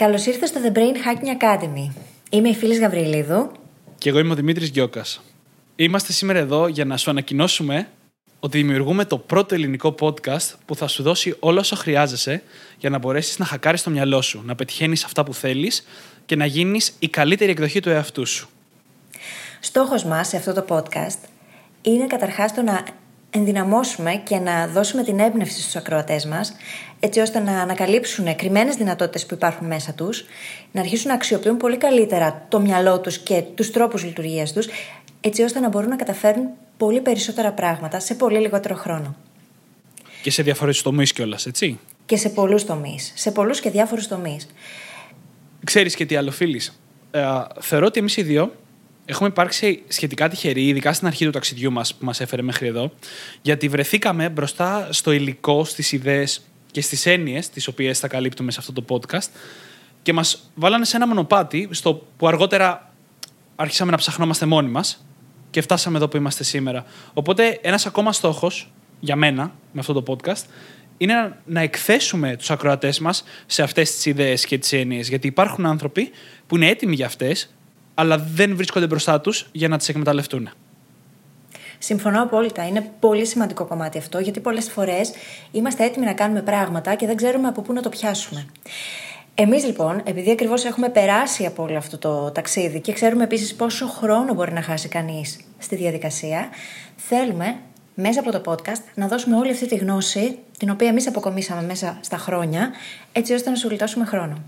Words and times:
Καλώς 0.00 0.26
ήρθατε 0.26 0.46
στο 0.46 0.60
The 0.64 0.76
Brain 0.76 0.80
Hacking 0.80 1.42
Academy. 1.42 1.94
Είμαι 2.30 2.48
η 2.48 2.54
φίλης 2.54 2.78
Γαβριλίδου. 2.78 3.52
Και 3.98 4.08
εγώ 4.08 4.18
είμαι 4.18 4.32
ο 4.32 4.34
Δημήτρης 4.34 4.70
Γκιόκας. 4.70 5.20
Είμαστε 5.76 6.12
σήμερα 6.12 6.38
εδώ 6.38 6.66
για 6.66 6.84
να 6.84 6.96
σου 6.96 7.10
ανακοινώσουμε 7.10 7.88
ότι 8.40 8.58
δημιουργούμε 8.58 9.04
το 9.04 9.18
πρώτο 9.18 9.54
ελληνικό 9.54 9.94
podcast 10.00 10.54
που 10.66 10.76
θα 10.76 10.86
σου 10.86 11.02
δώσει 11.02 11.36
όλα 11.40 11.60
όσα 11.60 11.76
χρειάζεσαι 11.76 12.42
για 12.78 12.90
να 12.90 12.98
μπορέσεις 12.98 13.38
να 13.38 13.44
χακάρεις 13.44 13.82
το 13.82 13.90
μυαλό 13.90 14.22
σου, 14.22 14.42
να 14.44 14.54
πετυχαίνεις 14.54 15.04
αυτά 15.04 15.24
που 15.24 15.34
θέλεις 15.34 15.86
και 16.26 16.36
να 16.36 16.46
γίνεις 16.46 16.92
η 16.98 17.08
καλύτερη 17.08 17.50
εκδοχή 17.50 17.80
του 17.80 17.90
εαυτού 17.90 18.26
σου. 18.26 18.48
Στόχος 19.60 20.04
μας 20.04 20.28
σε 20.28 20.36
αυτό 20.36 20.52
το 20.52 20.64
podcast 20.68 21.28
είναι 21.82 22.06
καταρχάς 22.06 22.54
το 22.54 22.62
να 22.62 22.84
ενδυναμώσουμε 23.30 24.14
και 24.14 24.36
να 24.36 24.66
δώσουμε 24.66 25.02
την 25.02 25.18
έμπνευση 25.18 25.60
στους 25.60 25.76
ακροατές 25.76 26.26
μας, 26.26 26.52
έτσι 27.00 27.20
ώστε 27.20 27.38
να 27.38 27.60
ανακαλύψουν 27.60 28.36
κρυμμένες 28.36 28.76
δυνατότητες 28.76 29.26
που 29.26 29.34
υπάρχουν 29.34 29.66
μέσα 29.66 29.92
τους, 29.92 30.24
να 30.72 30.80
αρχίσουν 30.80 31.08
να 31.08 31.14
αξιοποιούν 31.14 31.56
πολύ 31.56 31.76
καλύτερα 31.76 32.46
το 32.48 32.60
μυαλό 32.60 33.00
τους 33.00 33.18
και 33.18 33.42
τους 33.54 33.70
τρόπους 33.70 34.04
λειτουργίας 34.04 34.52
τους, 34.52 34.68
έτσι 35.20 35.42
ώστε 35.42 35.60
να 35.60 35.68
μπορούν 35.68 35.88
να 35.88 35.96
καταφέρουν 35.96 36.48
πολύ 36.76 37.00
περισσότερα 37.00 37.52
πράγματα 37.52 38.00
σε 38.00 38.14
πολύ 38.14 38.38
λιγότερο 38.38 38.74
χρόνο. 38.74 39.16
Και 40.22 40.30
σε 40.30 40.42
διάφορες 40.42 40.82
τομείς 40.82 41.12
κιόλας, 41.12 41.46
έτσι; 41.46 41.78
Και 42.06 42.16
σε 42.16 42.28
πολλούς 42.28 42.64
τομείς. 42.64 43.12
Σε 43.16 43.30
πολλούς 43.30 43.60
και 43.60 43.70
διάφορους 43.70 44.08
τομείς. 44.08 44.46
Ξέρεις 45.64 45.94
και 45.94 46.06
τι 46.06 46.16
άλλο, 46.16 46.30
φίλης. 46.30 46.80
Ε, 47.10 47.22
θεωρώ 47.60 47.86
ότι 47.86 47.98
εμείς 47.98 48.16
οι 48.16 48.22
δύο 48.22 48.52
έχουμε 49.04 49.28
υπάρξει 49.28 49.82
σχετικά 49.88 50.28
τυχεροί, 50.28 50.66
ειδικά 50.66 50.92
στην 50.92 51.06
αρχή 51.06 51.24
του 51.24 51.30
ταξιδιού 51.30 51.72
μας 51.72 51.94
που 51.94 52.04
μας 52.04 52.20
έφερε 52.20 52.42
μέχρι 52.42 52.66
εδώ, 52.66 52.92
γιατί 53.42 53.68
βρεθήκαμε 53.68 54.28
μπροστά 54.28 54.88
στο 54.90 55.12
υλικό, 55.12 55.64
στις 55.64 55.92
ιδέες 55.92 56.42
και 56.70 56.80
στις 56.80 57.06
έννοιες 57.06 57.50
τις 57.50 57.66
οποίες 57.66 57.98
θα 57.98 58.08
καλύπτουμε 58.08 58.50
σε 58.50 58.58
αυτό 58.60 58.72
το 58.72 58.84
podcast 58.88 59.28
και 60.02 60.12
μας 60.12 60.50
βάλανε 60.54 60.84
σε 60.84 60.96
ένα 60.96 61.06
μονοπάτι 61.06 61.68
στο 61.70 62.06
που 62.16 62.26
αργότερα 62.26 62.92
άρχισαμε 63.56 63.90
να 63.90 63.96
ψαχνόμαστε 63.96 64.46
μόνοι 64.46 64.68
μας 64.68 65.04
και 65.50 65.60
φτάσαμε 65.60 65.96
εδώ 65.96 66.08
που 66.08 66.16
είμαστε 66.16 66.44
σήμερα. 66.44 66.84
Οπότε, 67.14 67.58
ένας 67.62 67.86
ακόμα 67.86 68.12
στόχος 68.12 68.70
για 69.00 69.16
μένα 69.16 69.52
με 69.72 69.80
αυτό 69.80 69.92
το 69.92 70.02
podcast 70.06 70.44
είναι 70.96 71.36
να 71.44 71.60
εκθέσουμε 71.60 72.36
τους 72.36 72.50
ακροατές 72.50 72.98
μας 72.98 73.24
σε 73.46 73.62
αυτές 73.62 73.94
τις 73.94 74.06
ιδέες 74.06 74.44
και 74.44 74.58
τις 74.58 74.72
έννοιες. 74.72 75.08
Γιατί 75.08 75.26
υπάρχουν 75.26 75.66
άνθρωποι 75.66 76.10
που 76.46 76.56
είναι 76.56 76.68
έτοιμοι 76.68 76.94
για 76.94 77.06
αυτές 77.06 77.54
αλλά 77.94 78.18
δεν 78.18 78.56
βρίσκονται 78.56 78.86
μπροστά 78.86 79.20
τους 79.20 79.46
για 79.52 79.68
να 79.68 79.78
τις 79.78 79.88
εκμεταλλευτούν. 79.88 80.50
Συμφωνώ 81.82 82.22
απόλυτα. 82.22 82.66
Είναι 82.66 82.90
πολύ 83.00 83.26
σημαντικό 83.26 83.64
κομμάτι 83.64 83.98
αυτό, 83.98 84.18
γιατί 84.18 84.40
πολλές 84.40 84.70
φορές 84.70 85.12
είμαστε 85.50 85.84
έτοιμοι 85.84 86.04
να 86.04 86.12
κάνουμε 86.12 86.42
πράγματα 86.42 86.94
και 86.94 87.06
δεν 87.06 87.16
ξέρουμε 87.16 87.48
από 87.48 87.62
πού 87.62 87.72
να 87.72 87.82
το 87.82 87.88
πιάσουμε. 87.88 88.46
Εμείς 89.34 89.64
λοιπόν, 89.64 90.02
επειδή 90.04 90.30
ακριβώς 90.30 90.64
έχουμε 90.64 90.88
περάσει 90.88 91.46
από 91.46 91.62
όλο 91.62 91.76
αυτό 91.76 91.98
το 91.98 92.30
ταξίδι 92.30 92.80
και 92.80 92.92
ξέρουμε 92.92 93.24
επίσης 93.24 93.54
πόσο 93.54 93.86
χρόνο 93.86 94.34
μπορεί 94.34 94.52
να 94.52 94.62
χάσει 94.62 94.88
κανείς 94.88 95.40
στη 95.58 95.76
διαδικασία, 95.76 96.48
θέλουμε 96.96 97.56
μέσα 97.94 98.20
από 98.20 98.30
το 98.30 98.42
podcast 98.46 98.82
να 98.94 99.08
δώσουμε 99.08 99.36
όλη 99.36 99.50
αυτή 99.50 99.66
τη 99.66 99.76
γνώση, 99.76 100.38
την 100.58 100.70
οποία 100.70 100.88
εμείς 100.88 101.06
αποκομίσαμε 101.06 101.62
μέσα 101.62 101.98
στα 102.00 102.16
χρόνια, 102.16 102.70
έτσι 103.12 103.32
ώστε 103.32 103.50
να 103.50 103.56
σου 103.56 103.68
γλιτώσουμε 103.68 104.04
χρόνο. 104.04 104.42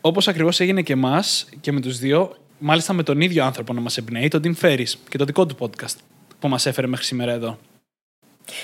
Όπως 0.00 0.28
ακριβώς 0.28 0.60
έγινε 0.60 0.82
και 0.82 0.92
εμάς 0.92 1.48
και 1.60 1.72
με 1.72 1.80
τους 1.80 1.98
δύο, 1.98 2.36
μάλιστα 2.60 2.92
με 2.92 3.02
τον 3.02 3.20
ίδιο 3.20 3.44
άνθρωπο 3.44 3.72
να 3.72 3.80
μας 3.80 3.96
εμπνέει, 3.96 4.28
τον 4.28 4.42
Tim 4.44 4.64
Ferris 4.64 4.92
και 5.08 5.18
το 5.18 5.24
δικό 5.24 5.46
του 5.46 5.56
podcast 5.58 5.96
που 6.38 6.48
μας 6.48 6.66
έφερε 6.66 6.86
μέχρι 6.86 7.04
σήμερα 7.04 7.32
εδώ. 7.32 7.58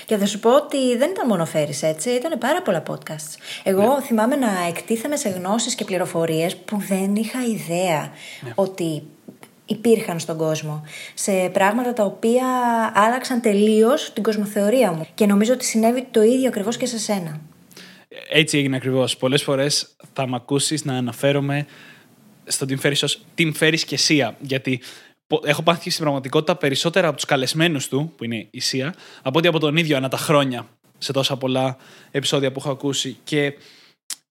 Και 0.05 0.17
θα 0.17 0.25
σου 0.25 0.39
πω 0.39 0.55
ότι 0.55 0.97
δεν 0.97 1.09
ήταν 1.09 1.27
μόνο 1.27 1.47
Ferris 1.53 1.81
έτσι, 1.81 2.09
ήταν 2.09 2.37
πάρα 2.37 2.61
πολλά 2.61 2.83
podcasts. 2.87 3.35
Εγώ 3.63 3.95
ναι. 3.95 4.01
θυμάμαι 4.01 4.35
να 4.35 4.49
εκτίθεμαι 4.67 5.15
σε 5.15 5.29
γνώσεις 5.29 5.75
και 5.75 5.83
πληροφορίες 5.83 6.55
που 6.55 6.77
δεν 6.87 7.15
είχα 7.15 7.45
ιδέα 7.45 8.11
ναι. 8.41 8.51
ότι 8.55 9.03
υπήρχαν 9.65 10.19
στον 10.19 10.37
κόσμο. 10.37 10.83
Σε 11.13 11.49
πράγματα 11.53 11.93
τα 11.93 12.03
οποία 12.03 12.45
άλλαξαν 12.93 13.41
τελείως 13.41 14.13
την 14.13 14.23
κοσμοθεωρία 14.23 14.91
μου. 14.91 15.07
Και 15.13 15.25
νομίζω 15.25 15.53
ότι 15.53 15.65
συνέβη 15.65 16.07
το 16.11 16.21
ίδιο 16.21 16.47
ακριβώς 16.47 16.77
και 16.77 16.85
σε 16.85 16.99
σένα. 16.99 17.41
Έτσι 18.29 18.57
έγινε 18.57 18.75
ακριβώς. 18.75 19.17
Πολλές 19.17 19.43
φορές 19.43 19.95
θα 20.13 20.27
με 20.27 20.35
ακούσεις 20.35 20.85
να 20.85 20.93
αναφέρομαι 20.93 21.65
στον 22.47 22.67
Tim 22.69 22.85
Ferriss 22.85 22.99
ως 23.03 23.21
Tim 23.37 23.51
Ferriss 23.59 23.79
και 23.79 23.97
Σία. 23.97 24.37
Γιατί 24.39 24.81
έχω 25.43 25.63
πάθει 25.63 25.89
στην 25.89 26.03
πραγματικότητα 26.03 26.55
περισσότερα 26.55 27.07
από 27.07 27.15
τους 27.15 27.25
καλεσμένους 27.25 27.87
του, 27.87 28.13
που 28.17 28.23
είναι 28.23 28.47
η 28.51 28.59
Σία, 28.59 28.93
από 29.21 29.37
ότι 29.37 29.47
από 29.47 29.59
τον 29.59 29.77
ίδιο 29.77 29.97
ανά 29.97 30.07
τα 30.09 30.17
χρόνια 30.17 30.67
σε 30.97 31.11
τόσα 31.11 31.37
πολλά 31.37 31.77
επεισόδια 32.11 32.51
που 32.51 32.59
έχω 32.59 32.69
ακούσει. 32.69 33.17
Και 33.23 33.53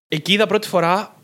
εκεί 0.08 0.32
είδα 0.32 0.46
πρώτη 0.46 0.68
φορά 0.68 1.14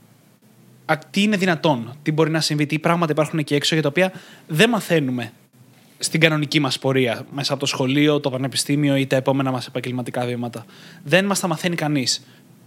τι 1.11 1.23
είναι 1.23 1.37
δυνατόν, 1.37 1.97
τι 2.03 2.13
μπορεί 2.13 2.31
να 2.31 2.41
συμβεί, 2.41 2.67
τι 2.67 2.79
πράγματα 2.79 3.13
υπάρχουν 3.13 3.39
εκεί 3.39 3.55
έξω 3.55 3.75
για 3.75 3.83
τα 3.83 3.89
οποία 3.89 4.13
δεν 4.47 4.69
μαθαίνουμε 4.69 5.33
στην 5.99 6.21
κανονική 6.21 6.61
μας 6.61 6.79
πορεία, 6.79 7.27
μέσα 7.31 7.53
από 7.53 7.61
το 7.61 7.67
σχολείο, 7.67 8.21
το 8.21 8.31
πανεπιστήμιο 8.31 8.97
ή 8.97 9.07
τα 9.07 9.17
επόμενα 9.17 9.51
μας 9.51 9.67
επαγγελματικά 9.67 10.25
βήματα. 10.25 10.65
Δεν 11.05 11.25
μας 11.25 11.41
τα 11.41 11.47
μαθαίνει 11.47 11.77
κανείς 11.77 12.23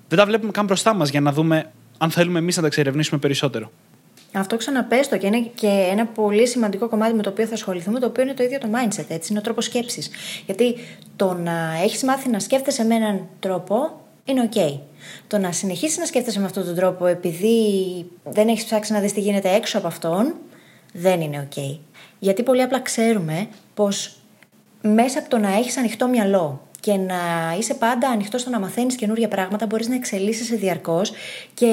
δεν 0.08 0.18
τα 0.18 0.26
βλέπουμε 0.26 0.52
καν 0.52 0.66
μπροστά 0.66 0.94
μας 0.94 1.10
για 1.10 1.22
να 1.22 1.32
δούμε 1.32 1.72
αν 1.98 2.12
θέλουμε 2.12 2.40
εμείς 2.40 2.56
να 2.56 2.62
τα 2.62 2.68
εξερευνήσουμε 2.68 3.20
περισσότερο. 3.20 3.72
Αυτό 4.40 4.58
ξαναπέστο 4.58 5.18
και 5.18 5.28
είναι 5.28 5.40
και 5.56 5.88
ένα 5.92 6.06
πολύ 6.06 6.48
σημαντικό 6.48 6.90
κομμάτι 6.90 7.14
με 7.14 7.22
το 7.22 7.30
οποίο 7.30 7.46
θα 7.46 7.54
ασχοληθούμε, 7.54 8.00
το 8.00 8.06
οποίο 8.06 8.24
είναι 8.24 8.34
το 8.34 8.44
ίδιο 8.44 8.58
το 8.58 8.68
mindset, 8.72 9.06
έτσι, 9.08 9.28
είναι 9.30 9.40
ο 9.40 9.42
τρόπος 9.42 9.66
σκέψης. 9.66 10.10
Γιατί 10.46 10.76
το 11.16 11.34
να 11.34 11.82
έχεις 11.84 12.04
μάθει 12.04 12.30
να 12.30 12.40
σκέφτεσαι 12.40 12.84
με 12.84 12.96
έναν 12.96 13.28
τρόπο 13.40 14.02
είναι 14.26 14.50
OK. 14.54 14.80
Το 15.28 15.38
να 15.38 15.52
συνεχίσεις 15.52 15.98
να 15.98 16.06
σκέφτεσαι 16.06 16.40
με 16.40 16.46
αυτόν 16.46 16.66
τον 16.66 16.76
τρόπο 16.76 17.06
επειδή 17.06 17.66
δεν 18.24 18.48
έχεις 18.48 18.64
ψάξει 18.64 18.94
να 18.94 19.00
δεις 19.00 19.14
τι 19.14 19.20
γίνεται 19.20 19.54
έξω 19.54 19.78
από 19.78 19.88
αυτόν, 19.88 20.36
δεν 20.94 21.22
είναι 21.22 21.48
OK. 21.52 21.80
Γιατί 22.20 22.44
πολύ 22.44 22.62
απλά 22.62 22.80
ξέρουμε 22.80 23.48
πως 23.74 24.18
μέσα 24.82 25.20
από 25.20 25.30
το 25.30 25.38
να 25.38 25.56
έχεις 25.58 25.78
ανοιχτό 25.78 26.08
μυαλό 26.08 26.62
και 26.80 26.94
να 26.94 27.16
είσαι 27.60 27.74
πάντα 27.74 28.10
ανοιχτός 28.10 28.42
στο 28.42 28.50
να 28.50 28.60
μαθαίνεις 28.60 28.96
καινούργια 28.96 29.28
πράγματα, 29.28 29.66
μπορείς 29.66 29.88
να 29.88 29.96
εξελίσσεσαι 29.96 30.56
διαρκώς 30.56 31.12
και 31.54 31.72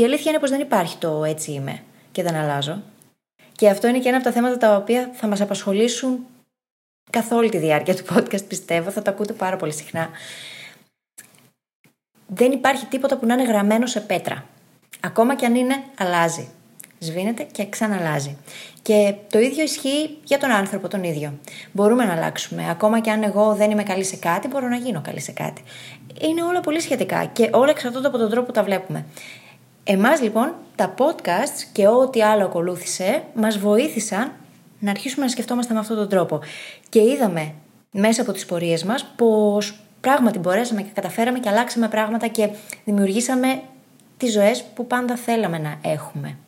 η 0.00 0.04
αλήθεια 0.04 0.30
είναι 0.30 0.40
πως 0.40 0.50
δεν 0.50 0.60
υπάρχει 0.60 0.96
το 0.96 1.24
έτσι 1.24 1.52
είμαι 1.52 1.82
και 2.12 2.22
δεν 2.22 2.34
αλλάζω. 2.34 2.82
Και 3.52 3.68
αυτό 3.68 3.88
είναι 3.88 3.98
και 3.98 4.08
ένα 4.08 4.16
από 4.16 4.26
τα 4.26 4.32
θέματα 4.32 4.56
τα 4.56 4.76
οποία 4.76 5.10
θα 5.12 5.26
μας 5.26 5.40
απασχολήσουν 5.40 6.26
καθ' 7.10 7.32
όλη 7.32 7.48
τη 7.48 7.58
διάρκεια 7.58 7.94
του 7.94 8.04
podcast, 8.14 8.48
πιστεύω. 8.48 8.90
Θα 8.90 9.02
το 9.02 9.10
ακούτε 9.10 9.32
πάρα 9.32 9.56
πολύ 9.56 9.72
συχνά. 9.72 10.10
Δεν 12.26 12.52
υπάρχει 12.52 12.86
τίποτα 12.86 13.16
που 13.16 13.26
να 13.26 13.34
είναι 13.34 13.44
γραμμένο 13.44 13.86
σε 13.86 14.00
πέτρα. 14.00 14.44
Ακόμα 15.00 15.36
και 15.36 15.46
αν 15.46 15.54
είναι, 15.54 15.82
αλλάζει 15.98 16.48
σβήνεται 16.98 17.42
και 17.52 17.68
ξαναλάζει. 17.68 18.36
Και 18.82 19.14
το 19.30 19.38
ίδιο 19.38 19.62
ισχύει 19.62 20.18
για 20.24 20.38
τον 20.38 20.50
άνθρωπο 20.50 20.88
τον 20.88 21.02
ίδιο. 21.04 21.38
Μπορούμε 21.72 22.04
να 22.04 22.12
αλλάξουμε. 22.12 22.70
Ακόμα 22.70 23.00
και 23.00 23.10
αν 23.10 23.22
εγώ 23.22 23.54
δεν 23.54 23.70
είμαι 23.70 23.82
καλή 23.82 24.04
σε 24.04 24.16
κάτι, 24.16 24.48
μπορώ 24.48 24.68
να 24.68 24.76
γίνω 24.76 25.00
καλή 25.04 25.20
σε 25.20 25.32
κάτι. 25.32 25.62
Είναι 26.20 26.42
όλα 26.42 26.60
πολύ 26.60 26.80
σχετικά 26.80 27.24
και 27.24 27.50
όλα 27.52 27.70
εξαρτώνται 27.70 28.06
από 28.06 28.18
τον 28.18 28.30
τρόπο 28.30 28.46
που 28.46 28.52
τα 28.52 28.62
βλέπουμε. 28.62 29.04
Εμάς 29.88 30.20
λοιπόν 30.22 30.54
τα 30.76 30.94
podcasts 30.98 31.66
και 31.72 31.86
ό,τι 31.86 32.22
άλλο 32.22 32.44
ακολούθησε 32.44 33.24
μας 33.34 33.58
βοήθησαν 33.58 34.32
να 34.78 34.90
αρχίσουμε 34.90 35.24
να 35.24 35.30
σκεφτόμαστε 35.30 35.74
με 35.74 35.80
αυτόν 35.80 35.96
τον 35.96 36.08
τρόπο. 36.08 36.40
Και 36.88 37.00
είδαμε 37.00 37.54
μέσα 37.90 38.22
από 38.22 38.32
τις 38.32 38.46
πορείες 38.46 38.84
μας 38.84 39.04
πως 39.16 39.80
πράγματι 40.00 40.38
μπορέσαμε 40.38 40.82
και 40.82 40.90
καταφέραμε 40.94 41.38
και 41.38 41.48
αλλάξαμε 41.48 41.88
πράγματα 41.88 42.26
και 42.26 42.50
δημιουργήσαμε 42.84 43.62
τις 44.16 44.32
ζωές 44.32 44.64
που 44.74 44.86
πάντα 44.86 45.16
θέλαμε 45.16 45.58
να 45.58 45.78
έχουμε. 45.90 46.38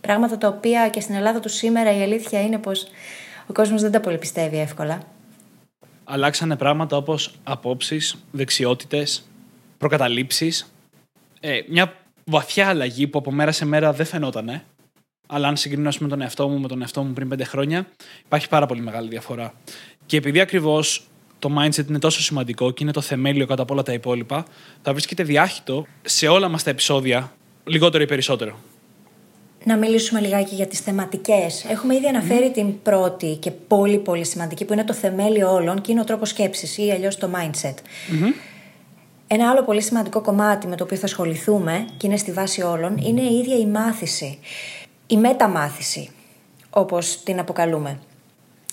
Πράγματα 0.00 0.38
τα 0.38 0.48
οποία 0.48 0.88
και 0.88 1.00
στην 1.00 1.14
Ελλάδα 1.14 1.40
του 1.40 1.48
σήμερα 1.48 1.96
η 1.96 2.02
αλήθεια 2.02 2.42
είναι 2.42 2.58
πως 2.58 2.86
ο 3.46 3.52
κόσμος 3.52 3.82
δεν 3.82 3.90
τα 3.90 4.00
πολύ 4.00 4.18
πιστεύει 4.18 4.58
εύκολα. 4.58 4.98
Αλλάξανε 6.04 6.56
πράγματα 6.56 6.96
όπως 6.96 7.34
απόψεις, 7.44 8.16
δεξιότητες, 8.30 9.28
προκαταλήψεις. 9.78 10.72
Ε, 11.40 11.60
μια 11.68 11.92
βαθιά 12.30 12.68
αλλαγή 12.68 13.06
που 13.06 13.18
από 13.18 13.32
μέρα 13.32 13.52
σε 13.52 13.64
μέρα 13.64 13.92
δεν 13.92 14.06
φαινότανε. 14.06 14.64
Αλλά 15.28 15.48
αν 15.48 15.56
συγκρίνω 15.56 15.90
με 15.98 16.08
τον 16.08 16.20
εαυτό 16.20 16.48
μου 16.48 16.58
με 16.58 16.68
τον 16.68 16.80
εαυτό 16.80 17.02
μου 17.02 17.12
πριν 17.12 17.28
πέντε 17.28 17.44
χρόνια, 17.44 17.86
υπάρχει 18.24 18.48
πάρα 18.48 18.66
πολύ 18.66 18.80
μεγάλη 18.80 19.08
διαφορά. 19.08 19.54
Και 20.06 20.16
επειδή 20.16 20.40
ακριβώς 20.40 21.06
το 21.38 21.50
mindset 21.58 21.88
είναι 21.88 21.98
τόσο 21.98 22.22
σημαντικό 22.22 22.70
και 22.70 22.82
είναι 22.82 22.92
το 22.92 23.00
θεμέλιο 23.00 23.46
κατά 23.46 23.62
από 23.62 23.72
όλα 23.72 23.82
τα 23.82 23.92
υπόλοιπα, 23.92 24.46
θα 24.82 24.92
βρίσκεται 24.92 25.22
διάχυτο 25.22 25.86
σε 26.02 26.28
όλα 26.28 26.48
μας 26.48 26.62
τα 26.62 26.70
επεισόδια, 26.70 27.32
λιγότερο 27.64 28.02
ή 28.02 28.06
περισσότερο 28.06 28.58
να 29.66 29.76
μιλήσουμε 29.76 30.20
λιγάκι 30.20 30.54
για 30.54 30.66
τις 30.66 30.80
θεματικές. 30.80 31.64
Έχουμε 31.68 31.94
ήδη 31.94 32.06
αναφέρει 32.06 32.50
την 32.50 32.82
πρώτη 32.82 33.36
και 33.40 33.50
πολύ 33.50 33.98
πολύ 33.98 34.24
σημαντική 34.24 34.64
που 34.64 34.72
είναι 34.72 34.84
το 34.84 34.94
θεμέλιο 34.94 35.52
όλων 35.52 35.80
και 35.80 35.92
είναι 35.92 36.00
ο 36.00 36.04
τρόπος 36.04 36.28
σκέψης 36.28 36.78
ή 36.78 36.90
αλλιώς 36.90 37.16
το 37.16 37.30
mindset. 37.34 37.74
Ένα 39.28 39.50
άλλο 39.50 39.64
πολύ 39.64 39.82
σημαντικό 39.82 40.20
κομμάτι 40.20 40.66
με 40.66 40.76
το 40.76 40.84
οποίο 40.84 40.96
θα 40.96 41.04
ασχοληθούμε 41.04 41.86
και 41.96 42.06
είναι 42.06 42.16
στη 42.16 42.32
βάση 42.32 42.62
όλων 42.62 42.96
είναι 42.96 43.20
η 43.20 43.38
ίδια 43.38 43.56
η 43.56 43.66
μάθηση. 43.66 44.38
Η 45.06 45.16
μεταμάθηση, 45.16 46.10
όπως 46.70 47.22
την 47.22 47.38
αποκαλούμε. 47.38 47.98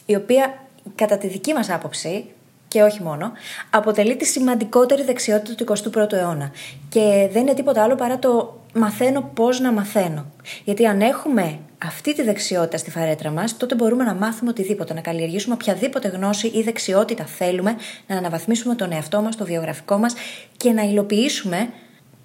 Η 0.05 0.15
οποία 0.15 0.63
κατά 0.95 1.17
τη 1.17 1.27
δική 1.27 1.53
μας 1.53 1.69
άποψη 1.69 2.25
και 2.67 2.81
όχι 2.81 3.03
μόνο, 3.03 3.31
αποτελεί 3.69 4.15
τη 4.15 4.25
σημαντικότερη 4.25 5.03
δεξιότητα 5.03 5.55
του 5.55 5.91
21ου 5.91 6.11
αιώνα. 6.13 6.51
Και 6.89 7.29
δεν 7.31 7.41
είναι 7.41 7.53
τίποτα 7.53 7.83
άλλο 7.83 7.95
παρά 7.95 8.19
το 8.19 8.62
μαθαίνω 8.73 9.31
πώς 9.33 9.59
να 9.59 9.71
μαθαίνω. 9.71 10.25
Γιατί 10.63 10.85
αν 10.85 11.01
έχουμε 11.01 11.59
αυτή 11.83 12.15
τη 12.15 12.21
δεξιότητα 12.21 12.77
στη 12.77 12.91
φαρέτρα 12.91 13.31
μας, 13.31 13.57
τότε 13.57 13.75
μπορούμε 13.75 14.03
να 14.03 14.13
μάθουμε 14.13 14.49
οτιδήποτε, 14.49 14.93
να 14.93 15.01
καλλιεργήσουμε 15.01 15.53
οποιαδήποτε 15.53 16.07
γνώση 16.07 16.47
ή 16.47 16.61
δεξιότητα 16.61 17.25
θέλουμε, 17.25 17.75
να 18.07 18.17
αναβαθμίσουμε 18.17 18.75
τον 18.75 18.91
εαυτό 18.91 19.21
μας, 19.21 19.35
το 19.35 19.45
βιογραφικό 19.45 19.97
μας 19.97 20.13
και 20.57 20.71
να 20.71 20.81
υλοποιήσουμε 20.81 21.69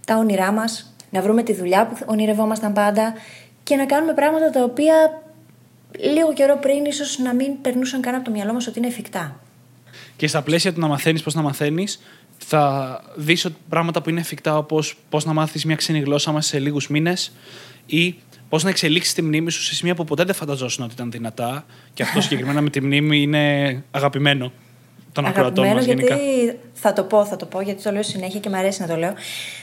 τα 0.06 0.16
όνειρά 0.16 0.52
μας, 0.52 0.94
να 1.10 1.22
βρούμε 1.22 1.42
τη 1.42 1.54
δουλειά 1.54 1.86
που 1.86 1.96
ονειρευόμασταν 2.06 2.72
πάντα 2.72 3.14
και 3.62 3.76
να 3.76 3.86
κάνουμε 3.86 4.14
πράγματα 4.14 4.50
τα 4.50 4.62
οποία 4.62 5.22
λίγο 5.98 6.32
καιρό 6.32 6.56
πριν 6.56 6.84
ίσως 6.84 7.18
να 7.18 7.34
μην 7.34 7.60
περνούσαν 7.60 8.00
καν 8.00 8.14
από 8.14 8.24
το 8.24 8.30
μυαλό 8.30 8.52
μας 8.52 8.66
ότι 8.66 8.78
είναι 8.78 8.88
εφικτά. 8.88 9.40
Και 10.16 10.26
στα 10.26 10.42
πλαίσια 10.42 10.72
του 10.72 10.80
να 10.80 10.86
μαθαίνεις 10.86 11.22
πώς 11.22 11.34
να 11.34 11.42
μαθαίνεις, 11.42 12.00
θα 12.50 13.00
δεις 13.14 13.46
πράγματα 13.68 14.02
που 14.02 14.10
είναι 14.10 14.20
εφικτά, 14.20 14.56
όπως 14.56 14.96
πώς 15.08 15.24
να 15.24 15.32
μάθεις 15.32 15.64
μια 15.64 15.76
ξένη 15.76 16.00
γλώσσα 16.00 16.32
μας 16.32 16.46
σε 16.46 16.58
λίγους 16.58 16.88
μήνες 16.88 17.32
ή 17.86 18.14
πώς 18.48 18.62
να 18.62 18.70
εξελίξεις 18.70 19.14
τη 19.14 19.22
μνήμη 19.22 19.50
σου 19.50 19.62
σε 19.62 19.74
σημεία 19.74 19.94
που 19.94 20.04
ποτέ 20.04 20.24
δεν 20.24 20.34
φανταζόσουν 20.34 20.84
ότι 20.84 20.92
ήταν 20.92 21.10
δυνατά. 21.10 21.66
Και 21.94 22.02
αυτό 22.02 22.20
συγκεκριμένα 22.24 22.60
με 22.60 22.70
τη 22.70 22.80
μνήμη 22.80 23.22
είναι 23.22 23.82
αγαπημένο 23.90 24.52
των 25.12 25.26
ακροατών 25.26 25.66
μας 25.66 25.84
γενικά. 25.84 26.14
Γιατί 26.14 26.58
θα 26.72 26.92
το 26.92 27.02
πω, 27.02 27.24
θα 27.24 27.36
το 27.36 27.46
πω, 27.46 27.60
γιατί 27.60 27.82
το 27.82 27.90
λέω 27.90 28.02
συνέχεια 28.02 28.40
και 28.40 28.48
μου 28.48 28.56
αρέσει 28.56 28.80
να 28.80 28.86
το 28.86 28.96
λέω. 28.96 29.14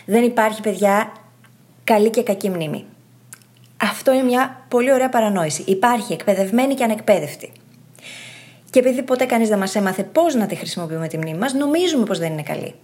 Δεν 0.06 0.24
υπάρχει, 0.24 0.62
παιδιά, 0.62 1.12
καλή 1.84 2.10
και 2.10 2.24
κακή 2.24 2.50
μνήμη. 2.50 2.86
Αυτό 3.78 4.14
είναι 4.14 4.24
μια 4.24 4.66
πολύ 4.68 4.94
ωραία 4.94 5.10
παρανόηση. 5.10 5.64
Υπάρχει 5.68 6.14
εκπαιδευμένη 6.14 6.74
και 6.74 6.84
ανεκπαίδευτη. 6.84 7.52
Και 8.76 8.82
επειδή 8.82 9.04
ποτέ 9.04 9.26
κανείς 9.26 9.50
δεν 9.50 9.58
μας 9.58 9.76
έμαθε 9.76 10.04
πώς 10.04 10.36
να 10.36 10.46
τη 10.46 10.56
χρησιμοποιούμε 10.56 11.08
τη 11.08 11.18
μνήμη 11.18 11.38
μας, 11.38 11.54
νομίζουμε 11.54 12.06
πως 12.06 12.20
δεν 12.20 12.32
είναι 12.32 12.44
καλή. 12.44 12.76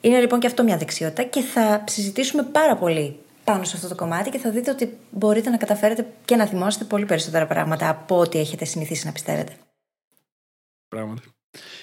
Είναι 0.00 0.20
λοιπόν 0.20 0.40
και 0.40 0.46
αυτό 0.46 0.62
μια 0.62 0.76
δεξιότητα 0.76 1.22
και 1.22 1.40
θα 1.40 1.84
συζητήσουμε 1.88 2.42
πάρα 2.42 2.76
πολύ 2.76 3.16
πάνω 3.44 3.64
σε 3.64 3.76
αυτό 3.76 3.88
το 3.88 3.94
κομμάτι 3.94 4.30
και 4.30 4.38
θα 4.38 4.50
δείτε 4.50 4.70
ότι 4.70 4.98
μπορείτε 5.10 5.50
να 5.50 5.56
καταφέρετε 5.56 6.06
και 6.24 6.36
να 6.36 6.46
θυμόσαστε 6.46 6.84
πολύ 6.84 7.04
περισσότερα 7.04 7.46
πράγματα 7.46 7.88
από 7.88 8.18
ό,τι 8.18 8.38
έχετε 8.38 8.64
συνηθίσει 8.64 9.06
να 9.06 9.12
πιστεύετε. 9.12 9.52
Πράγματι. 10.88 11.22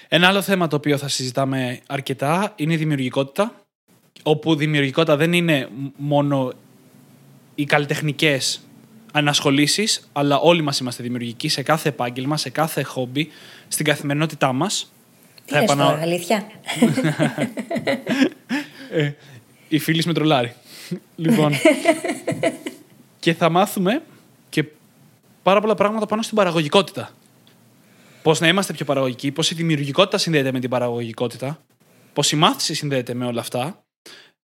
Ένα 0.08 0.28
άλλο 0.28 0.42
θέμα 0.42 0.66
το 0.66 0.76
οποίο 0.76 0.98
θα 0.98 1.08
συζητάμε 1.08 1.80
αρκετά 1.86 2.52
είναι 2.56 2.72
η 2.72 2.76
δημιουργικότητα. 2.76 3.64
Όπου 4.22 4.54
δημιουργικότητα 4.54 5.16
δεν 5.16 5.32
είναι 5.32 5.68
μόνο 5.96 6.52
οι 7.54 7.64
καλλιτεχνικές 7.64 8.60
ανασχολήσεις, 9.12 10.08
αλλά 10.12 10.38
όλοι 10.38 10.62
μας 10.62 10.78
είμαστε 10.78 11.02
δημιουργικοί 11.02 11.48
σε 11.48 11.62
κάθε 11.62 11.88
επάγγελμα, 11.88 12.36
σε 12.36 12.50
κάθε 12.50 12.82
χόμπι, 12.82 13.28
στην 13.68 13.84
καθημερινότητά 13.84 14.52
μας. 14.52 14.92
Τι 15.44 15.54
λες 15.54 15.64
τώρα, 15.64 15.98
αλήθεια. 16.00 16.50
ε, 18.90 19.12
η 19.68 19.78
φίλη 19.78 20.02
με 20.06 20.12
τρολάρι. 20.12 20.54
λοιπόν. 21.16 21.52
και 23.20 23.34
θα 23.34 23.48
μάθουμε 23.48 24.02
και 24.48 24.64
πάρα 25.42 25.60
πολλά 25.60 25.74
πράγματα 25.74 26.06
πάνω 26.06 26.22
στην 26.22 26.36
παραγωγικότητα. 26.36 27.10
Πώς 28.22 28.40
να 28.40 28.48
είμαστε 28.48 28.72
πιο 28.72 28.84
παραγωγικοί, 28.84 29.30
πώς 29.30 29.50
η 29.50 29.54
δημιουργικότητα 29.54 30.18
συνδέεται 30.18 30.52
με 30.52 30.60
την 30.60 30.70
παραγωγικότητα, 30.70 31.62
πώς 32.12 32.32
η 32.32 32.36
μάθηση 32.36 32.74
συνδέεται 32.74 33.14
με 33.14 33.26
όλα 33.26 33.40
αυτά, 33.40 33.82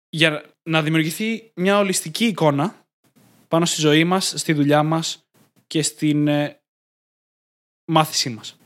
για 0.08 0.42
να 0.62 0.82
δημιουργηθεί 0.82 1.50
μια 1.54 1.78
ολιστική 1.78 2.24
εικόνα 2.24 2.81
πάνω 3.52 3.64
στη 3.64 3.80
ζωή 3.80 4.04
μας, 4.04 4.32
στη 4.36 4.52
δουλειά 4.52 4.82
μας 4.82 5.24
και 5.66 5.82
στην 5.82 6.28
ε, 6.28 6.60
μάθησή 7.84 8.30
μας. 8.30 8.56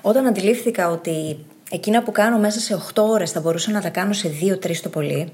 Όταν 0.00 0.26
αντιλήφθηκα 0.26 0.90
ότι 0.90 1.44
εκείνα 1.70 2.02
που 2.02 2.12
κάνω 2.12 2.38
μέσα 2.38 2.60
σε 2.60 2.82
8 2.94 3.02
ώρες 3.02 3.30
θα 3.30 3.40
μπορούσα 3.40 3.70
να 3.70 3.80
τα 3.80 3.88
κάνω 3.88 4.12
σε 4.12 4.28
2-3 4.42 4.76
το 4.76 4.88
πολύ, 4.88 5.32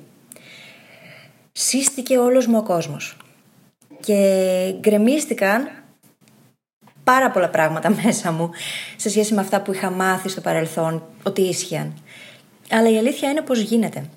σύστηκε 1.53 2.19
όλος 2.19 2.47
μου 2.47 2.59
ο 2.59 2.63
κόσμος. 2.63 3.17
Και 4.01 4.75
γκρεμίστηκαν 4.79 5.71
πάρα 7.05 7.31
πολλά 7.31 7.49
πράγματα 7.51 7.91
μέσα 8.03 8.33
μου 8.33 8.51
σε 8.97 9.11
σχέση 9.11 9.35
με 9.35 9.41
αυτά 9.41 9.63
που 9.63 9.73
είχα 9.73 9.91
μάθει 9.91 10.29
στο 10.29 10.41
παρελθόν 10.41 11.03
ότι 11.23 11.43
ίσχυαν. 11.43 11.95
Αλλά 12.71 12.91
η 12.91 12.99
αλήθεια 12.99 13.31
είναι 13.31 13.43
πως 13.43 13.61
γίνεται. 13.61 14.09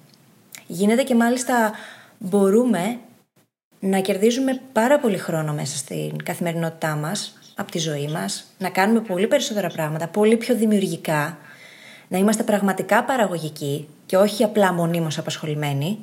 Γίνεται 0.68 1.04
και 1.04 1.16
μάλιστα 1.16 1.72
μπορούμε 2.18 3.00
να 3.80 4.00
κερδίζουμε 4.00 4.62
πάρα 4.72 5.00
πολύ 5.00 5.18
χρόνο 5.18 5.54
μέσα 5.54 5.78
στην 5.78 6.24
καθημερινότητά 6.24 6.96
μας, 6.96 7.40
από 7.56 7.72
τη 7.72 7.80
ζωή 7.80 8.08
μας, 8.08 8.46
να 8.58 8.70
κάνουμε 8.70 9.00
πολύ 9.00 9.28
περισσότερα 9.28 9.68
πράγματα, 9.68 10.08
πολύ 10.08 10.38
πιο 10.38 10.56
δημιουργικά, 10.56 11.38
να 12.08 12.18
είμαστε 12.18 12.44
πραγματικά 12.44 13.04
παραγωγικοί 13.04 13.88
και 14.06 14.18
όχι 14.18 14.44
απλά 14.44 14.74
μονίμως 14.74 15.18
απασχολημένοι. 15.18 15.98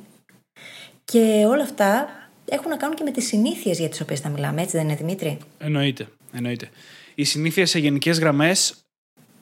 Και 1.05 1.45
όλα 1.47 1.63
αυτά 1.63 2.07
έχουν 2.45 2.69
να 2.69 2.77
κάνουν 2.77 2.95
και 2.95 3.03
με 3.03 3.11
τις 3.11 3.27
συνήθειες 3.27 3.79
για 3.79 3.89
τις 3.89 4.01
οποίες 4.01 4.19
θα 4.19 4.29
μιλάμε, 4.29 4.61
έτσι 4.61 4.77
δεν 4.77 4.85
είναι 4.85 4.95
Δημήτρη; 4.95 5.37
Εννοείται, 5.57 6.07
εννοείται. 6.33 6.69
Οι 7.15 7.23
συνήθειες 7.23 7.69
σε 7.69 7.79
γενικές 7.79 8.19
γραμμές 8.19 8.75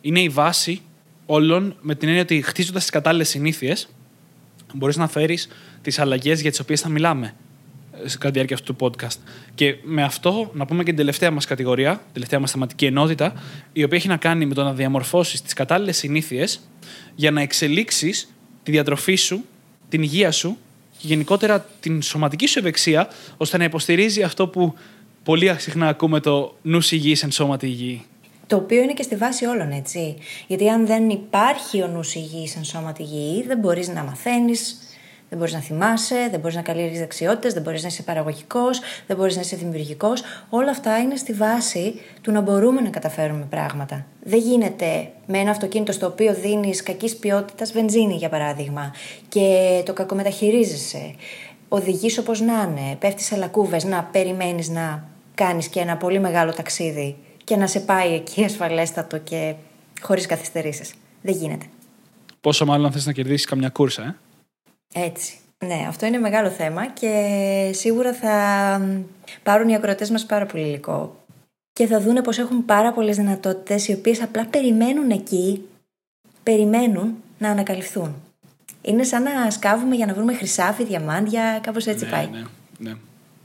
είναι 0.02 0.20
η 0.20 0.30
βάση 0.30 0.82
όλων 1.26 1.78
με 1.82 1.96
την 1.96 2.08
έννοια 2.08 2.24
ότι 2.24 2.42
χτίζοντας 2.42 2.82
τις 2.82 2.92
κατάλληλες 2.92 3.30
συνήθειες, 3.30 3.90
μπορείς 4.74 4.98
να 4.98 5.08
φέρεις 5.08 5.48
τις 5.82 6.00
αλλαγές 6.00 6.42
για 6.42 6.50
τις 6.50 6.60
οποίες 6.60 6.82
θα 6.82 6.90
μιλάμε 6.90 7.34
κατά 8.04 8.28
τη 8.28 8.32
διάρκεια 8.32 8.56
αυτού 8.56 8.76
του 8.76 8.86
podcast. 8.86 9.18
Και 9.56 9.76
με 9.84 10.04
αυτό 10.04 10.52
να 10.54 10.66
πούμε 10.66 10.80
και 10.80 10.90
την 10.90 10.96
τελευταία 10.96 11.32
μας 11.32 11.46
κατηγορία, 11.46 12.02
τελευταία 12.14 12.40
μας 12.40 12.52
θεματική 12.52 12.86
ενότητα, 12.86 13.34
η 13.74 13.84
οποία 13.84 13.98
έχει 13.98 14.08
να 14.08 14.18
κάνει 14.18 14.46
με 14.46 14.54
το 14.54 14.64
να 14.64 14.74
διαμορφώσεις 14.74 15.42
τις 15.42 15.54
κατάλληλες 15.54 15.98
συνήθειες 15.98 16.60
για 17.16 17.32
να 17.32 17.42
εξελίξεις 17.42 18.34
τη 18.64 18.72
διατροφή 18.72 19.16
σου, 19.16 19.46
την 19.90 20.02
υγεία 20.02 20.32
σου 20.32 20.58
και 20.98 21.08
γενικότερα 21.08 21.66
την 21.80 22.02
σωματική 22.02 22.48
σου 22.48 22.60
ευεξία, 22.60 23.08
ώστε 23.38 23.58
να 23.58 23.64
υποστηρίζει 23.64 24.24
αυτό 24.24 24.48
που 24.48 24.74
πολύ 25.24 25.56
συχνά 25.58 25.88
ακούμε 25.88 26.20
το 26.20 26.56
νου 26.62 26.80
υγιής 26.90 27.24
εν 27.24 27.32
σώματι 27.32 27.66
υγιή. 27.66 28.06
Το 28.48 28.56
οποίο 28.56 28.82
είναι 28.82 28.94
και 28.94 29.04
στη 29.04 29.16
βάση 29.16 29.46
όλων, 29.46 29.72
έτσι. 29.72 30.16
Γιατί 30.48 30.70
αν 30.70 30.86
δεν 30.86 31.10
υπάρχει 31.10 31.82
ο 31.82 31.88
νους 31.88 32.16
υγιής 32.16 32.56
εν 32.56 32.64
σώματι 32.64 33.02
υγιή, 33.02 33.44
δεν 33.48 33.58
μπορείς 33.58 33.88
να 33.88 34.04
μαθαίνεις, 34.04 34.76
δεν 35.30 35.38
μπορείς 35.38 35.54
να 35.54 35.60
θυμάσαι, 35.60 36.28
δεν 36.32 36.40
μπορείς 36.40 36.56
να 36.56 36.62
καλλιεργείς 36.62 37.00
δεξιότητες, 37.00 37.54
δεν 37.54 37.62
μπορείς 37.62 37.82
να 37.82 37.88
είσαι 37.88 38.04
παραγωγικός, 38.04 38.82
δεν 39.08 39.18
μπορείς 39.18 39.36
να 39.36 39.42
είσαι 39.42 39.56
δημιουργικός. 39.56 40.24
Όλα 40.50 40.72
αυτά 40.72 40.98
είναι 40.98 41.16
στη 41.16 41.34
βάση 41.34 42.02
του 42.22 42.32
να 42.32 42.42
μπορούμε 42.42 42.82
να 42.82 42.90
καταφέρουμε 42.90 43.46
πράγματα. 43.50 44.06
Δεν 44.24 44.40
γίνεται 44.40 45.12
με 45.26 45.38
ένα 45.38 45.52
αυτοκίνητο 45.52 45.92
στο 45.92 46.06
οποίο 46.06 46.34
δίνεις 46.34 46.84
κακής 46.84 47.16
ποιότητας 47.16 47.72
βενζίνη, 47.72 48.16
για 48.16 48.30
παράδειγμα, 48.30 48.94
και 49.30 49.82
το 49.86 49.94
κακομεταχειρίζεσαι. 49.94 51.16
Οδηγείς 51.70 52.18
όπως 52.18 52.42
να 52.42 52.54
είναι, 52.54 52.96
πέφτεις 53.00 53.26
σε 53.26 53.36
λακκούβες, 53.36 53.84
να 53.84 54.04
περιμένεις 54.04 54.70
να 54.70 55.04
κάνεις 55.34 55.68
και 55.68 55.80
ένα 55.80 55.98
πολύ 55.98 56.20
μεγάλο 56.20 56.54
ταξίδι 56.54 57.16
και 57.44 57.56
να 57.56 57.68
σε 57.68 57.80
πάει 57.80 58.14
εκεί 58.14 58.44
ασφαλέστατο 58.44 59.18
και 59.18 59.54
χωρίς 60.02 60.26
καθυστερήσεις. 60.26 60.94
Δεν 61.22 61.36
γίνεται. 61.36 61.66
Πόσο 62.42 62.66
μάλλον 62.66 62.92
θες 62.92 63.06
να 63.06 63.12
κερδίσεις 63.12 63.46
καμιά 63.46 63.70
κούρσα, 63.70 64.04
ε; 64.04 64.16
Έτσι. 64.94 65.40
Ναι, 65.66 65.86
αυτό 65.88 66.06
είναι 66.06 66.18
μεγάλο 66.18 66.50
θέμα 66.50 66.88
και 66.88 67.72
σίγουρα 67.74 68.14
θα 68.14 68.82
πάρουν 69.44 69.70
οι 69.70 69.76
ακροατές 69.76 70.10
μας 70.10 70.26
πάρα 70.26 70.46
πολύ 70.46 70.64
υλικό 70.64 71.26
και 71.74 71.88
θα 71.88 72.00
δούνε 72.02 72.22
πως 72.22 72.38
έχουν 72.38 72.66
πάρα 72.66 72.94
πολλές 72.94 73.16
δυνατότητες 73.16 73.88
οι 73.88 73.94
οποίες 73.94 74.22
απλά 74.22 74.46
περιμένουν 74.46 75.12
εκεί, 75.12 75.62
περιμένουν 76.44 77.16
να 77.38 77.50
ανακαλυφθούν. 77.50 78.16
Είναι 78.82 79.04
σαν 79.04 79.24
να 79.24 79.52
σκάβουμε 79.52 79.96
για 79.96 80.06
να 80.06 80.14
βρούμε 80.14 80.34
χρυσάφι, 80.34 80.84
διαμάντια, 80.84 81.60
κάπως 81.64 81.86
έτσι 81.86 82.06
ναι, 82.06 82.12
πάει. 82.12 82.28
Ναι, 82.28 82.44
ναι. 82.78 82.94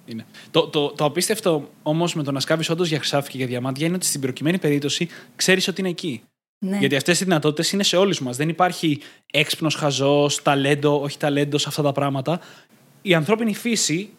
Είναι. 0.06 0.24
Το, 0.50 0.68
το, 0.68 0.88
το 0.88 1.04
απίστευτο 1.04 1.70
όμως 1.82 2.14
με 2.14 2.22
το 2.22 2.32
να 2.32 2.40
σκάβεις 2.40 2.70
όντως 2.70 2.88
για 2.88 2.98
χρυσάφι 2.98 3.30
και 3.30 3.36
για 3.36 3.46
διαμάντια 3.46 3.86
είναι 3.86 3.94
ότι 3.96 4.06
στην 4.06 4.20
προκειμένη 4.20 4.58
περίπτωση 4.58 5.08
ξέρεις 5.36 5.68
ότι 5.68 5.80
είναι 5.80 5.90
εκεί. 5.90 6.22
Ναι. 6.62 6.76
Γιατί 6.76 6.96
αυτές 6.96 7.20
οι 7.20 7.24
δυνατότητες 7.24 7.72
είναι 7.72 7.82
σε 7.82 7.96
όλους 7.96 8.20
μας. 8.20 8.36
Δεν 8.36 8.48
υπάρχει 8.48 9.00
έξυπνος, 9.32 9.74
χαζός, 9.74 10.42
ταλέντο, 10.42 11.00
όχι 11.00 11.18
ταλέντο 11.18 11.58
σε 11.58 11.68
αυτά 11.68 11.82
τα 11.82 11.92
πράγματα. 11.92 12.40
Η 13.02 13.14
ανθρώπινη 13.14 13.54
φύση, 13.54 14.10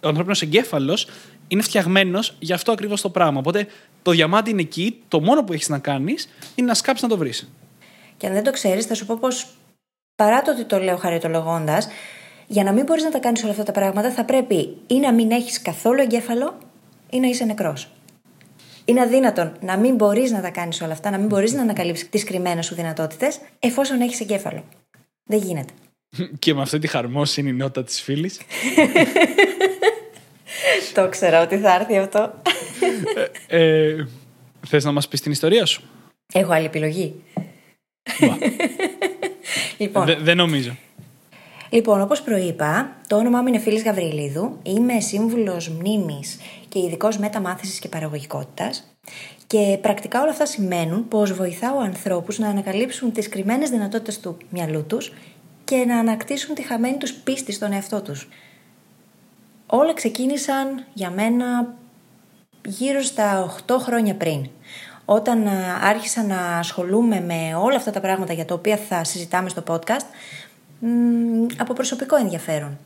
ο 0.00 0.08
ανθρώπινος 0.08 0.42
εγκέφαλος 0.42 1.06
είναι 1.48 1.62
φτιαγμένος 1.62 2.36
για 2.38 2.54
αυτό 2.54 2.72
ακριβώς 2.72 3.00
το 3.00 3.10
πράγμα. 3.10 3.38
Οπότε 3.38 3.66
το 4.02 4.10
διαμάντι 4.10 4.50
είναι 4.50 4.60
εκεί, 4.60 5.02
το 5.08 5.20
μόνο 5.20 5.44
που 5.44 5.52
έχεις 5.52 5.68
να 5.68 5.78
κάνεις 5.78 6.28
είναι 6.54 6.66
να 6.66 6.74
σκάψεις 6.74 7.02
να 7.02 7.08
το 7.08 7.16
βρεις. 7.16 7.50
Και 8.16 8.26
αν 8.26 8.32
δεν 8.32 8.42
το 8.42 8.50
ξέρεις, 8.50 8.86
θα 8.86 8.94
σου 8.94 9.06
πω 9.06 9.16
πως 9.20 9.46
παρά 10.16 10.42
το 10.42 10.50
ότι 10.50 10.64
το 10.64 10.78
λέω 10.78 10.96
χαριτολογώντας, 10.96 11.88
για 12.46 12.64
να 12.64 12.72
μην 12.72 12.84
μπορείς 12.84 13.02
να 13.02 13.10
τα 13.10 13.18
κάνεις 13.18 13.42
όλα 13.42 13.50
αυτά 13.50 13.62
τα 13.62 13.72
πράγματα, 13.72 14.12
θα 14.12 14.24
πρέπει 14.24 14.76
ή 14.86 14.94
να 14.94 15.12
μην 15.12 15.30
έχεις 15.30 15.62
καθόλου 15.62 16.00
εγκέφαλο 16.00 16.58
ή 17.10 17.20
να 17.20 17.26
είσαι 17.26 17.44
νεκρός. 17.44 17.88
Είναι 18.88 19.00
αδύνατον 19.00 19.52
να 19.60 19.76
μην 19.76 19.94
μπορείς 19.94 20.30
να 20.30 20.40
τα 20.40 20.50
κάνεις 20.50 20.80
όλα 20.80 20.92
αυτά, 20.92 21.10
να 21.10 21.18
μην 21.18 21.26
μπορείς 21.26 21.52
να 21.52 21.62
ανακαλύψεις 21.62 22.08
τις 22.08 22.24
κρυμμένες 22.24 22.66
σου 22.66 22.74
δυνατότητες, 22.74 23.40
εφόσον 23.58 24.00
έχεις 24.00 24.20
εγκέφαλο. 24.20 24.64
Δεν 25.24 25.38
γίνεται. 25.38 25.72
Και 26.38 26.54
με 26.54 26.62
αυτή 26.62 26.78
τη 26.78 26.86
χαρμόσυνη 26.86 27.52
νότα 27.52 27.84
της 27.84 28.00
φίλης. 28.00 28.40
Το 30.94 31.08
ξέρω 31.08 31.40
ότι 31.40 31.58
θα 31.58 31.74
έρθει 31.74 31.96
αυτό. 31.98 32.34
ε, 33.46 33.88
ε, 33.88 34.06
θες 34.66 34.84
να 34.84 34.92
μας 34.92 35.08
πεις 35.08 35.20
την 35.20 35.32
ιστορία 35.32 35.66
σου; 35.66 35.82
Έχω 36.32 36.52
άλλη 36.52 36.66
επιλογή. 36.66 37.22
λοιπόν, 39.78 40.04
Δε- 40.04 40.16
δεν 40.20 40.36
νομίζω. 40.36 40.76
Λοιπόν, 41.70 42.00
όπως 42.00 42.22
προείπα, 42.22 42.96
το 43.06 43.16
όνομά 43.16 43.40
μου 43.40 43.48
είναι 43.48 43.58
Φίλης 43.58 43.82
Γαβριλίδου, 43.82 44.58
είμαι 44.62 45.00
σύμβουλος 45.00 45.68
μνήμης 45.68 46.38
και 46.68 46.78
ειδικός 46.78 47.18
μεταμάθησης 47.18 47.78
και 47.78 47.88
παραγωγικότητας 47.88 48.96
και 49.46 49.78
πρακτικά 49.80 50.20
όλα 50.20 50.30
αυτά 50.30 50.46
σημαίνουν 50.46 51.08
πως 51.08 51.32
βοηθάω 51.32 51.78
ανθρώπους 51.78 52.38
να 52.38 52.48
ανακαλύψουν 52.48 53.12
τις 53.12 53.28
κρυμμένες 53.28 53.70
δυνατότητες 53.70 54.20
του 54.20 54.36
μυαλού 54.50 54.84
τους 54.86 55.12
και 55.64 55.76
να 55.76 55.98
ανακτήσουν 55.98 56.54
τη 56.54 56.62
χαμένη 56.62 56.96
τους 56.96 57.12
πίστη 57.12 57.52
στον 57.52 57.72
εαυτό 57.72 58.02
τους. 58.02 58.28
Όλα 59.66 59.94
ξεκίνησαν 59.94 60.84
για 60.92 61.10
μένα 61.10 61.74
γύρω 62.64 63.02
στα 63.02 63.54
8 63.66 63.76
χρόνια 63.78 64.14
πριν. 64.14 64.48
Όταν 65.04 65.46
α, 65.46 65.78
άρχισα 65.82 66.22
να 66.22 66.58
ασχολούμαι 66.58 67.20
με 67.20 67.54
όλα 67.62 67.76
αυτά 67.76 67.90
τα 67.90 68.00
πράγματα 68.00 68.32
για 68.32 68.44
τα 68.44 68.54
οποία 68.54 68.76
θα 68.76 69.04
συζητάμε 69.04 69.48
στο 69.48 69.62
podcast, 69.66 70.06
μ, 70.47 70.47
από 71.56 71.72
προσωπικό 71.72 72.16
ενδιαφέρον. 72.16 72.78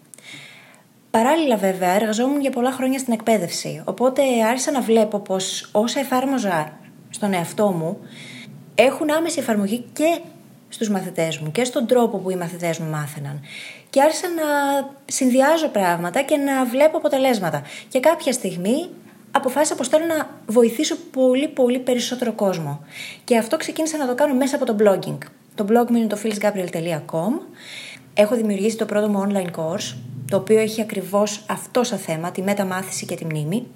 Παράλληλα 1.11 1.57
βέβαια 1.57 1.95
εργαζόμουν 1.95 2.41
για 2.41 2.51
πολλά 2.51 2.73
χρόνια 2.73 2.99
στην 2.99 3.13
εκπαίδευση, 3.13 3.83
οπότε 3.85 4.23
άρχισα 4.49 4.71
να 4.71 4.81
βλέπω 4.81 5.19
πως 5.19 5.69
όσα 5.73 6.01
εφάρμοζα 6.01 6.79
στον 7.11 7.33
εαυτό 7.33 7.71
μου 7.71 7.99
έχουν 8.75 9.11
άμεση 9.11 9.39
εφαρμογή 9.39 9.85
και 9.93 10.21
στους 10.69 10.89
μαθητές 10.89 11.39
μου 11.39 11.53
και 11.53 11.65
στον 11.65 11.87
τρόπο 11.87 12.19
που 12.19 12.31
οι 12.31 12.37
μαθητές 12.37 12.79
μου 12.79 12.91
μάθαιναν. 12.91 13.41
Και 13.91 14.03
άρχισα 14.03 14.27
να 14.29 14.43
συνδυάζω 15.05 15.69
πράγματα 15.69 16.23
και 16.23 16.37
να 16.37 16.65
βλέπω 16.65 16.97
αποτελέσματα. 16.97 17.63
Και 17.89 18.01
κάποια 18.01 18.33
στιγμή 18.33 18.89
αποφάσισα 19.31 19.75
πως 19.75 19.89
θέλω 19.89 20.05
να 20.05 20.29
βοηθήσω 20.47 20.97
πολύ 21.11 21.49
πολύ 21.49 21.79
περισσότερο 21.79 22.33
κόσμο. 22.33 22.85
Και 23.25 23.39
αυτό 23.39 23.57
ξεκίνησα 23.57 23.97
να 23.97 24.07
το 24.07 24.15
κάνω 24.15 24.35
μέσα 24.35 24.57
από 24.57 24.65
το 24.65 24.77
blogging. 24.81 25.19
Το 25.55 25.67
blog 25.69 25.91
μου 25.91 25.97
είναι 25.97 26.07
το 26.07 26.19
phyllisgabriel.com 26.23 27.57
Έχω 28.15 28.37
δημιουργήσει 28.37 28.77
το 28.77 28.87
πρώτο 28.87 29.09
μου 29.09 29.27
online 29.29 29.51
course, 29.51 29.95
το 30.31 30.37
οποίο 30.37 30.59
έχει 30.59 30.81
ακριβώς 30.81 31.45
αυτό 31.49 31.85
σαν 31.85 31.99
θέμα, 31.99 32.31
τη 32.31 32.43
μεταμάθηση 32.43 33.07
και 33.07 33.15
τη 33.15 33.25
μνήμη. 33.25 33.67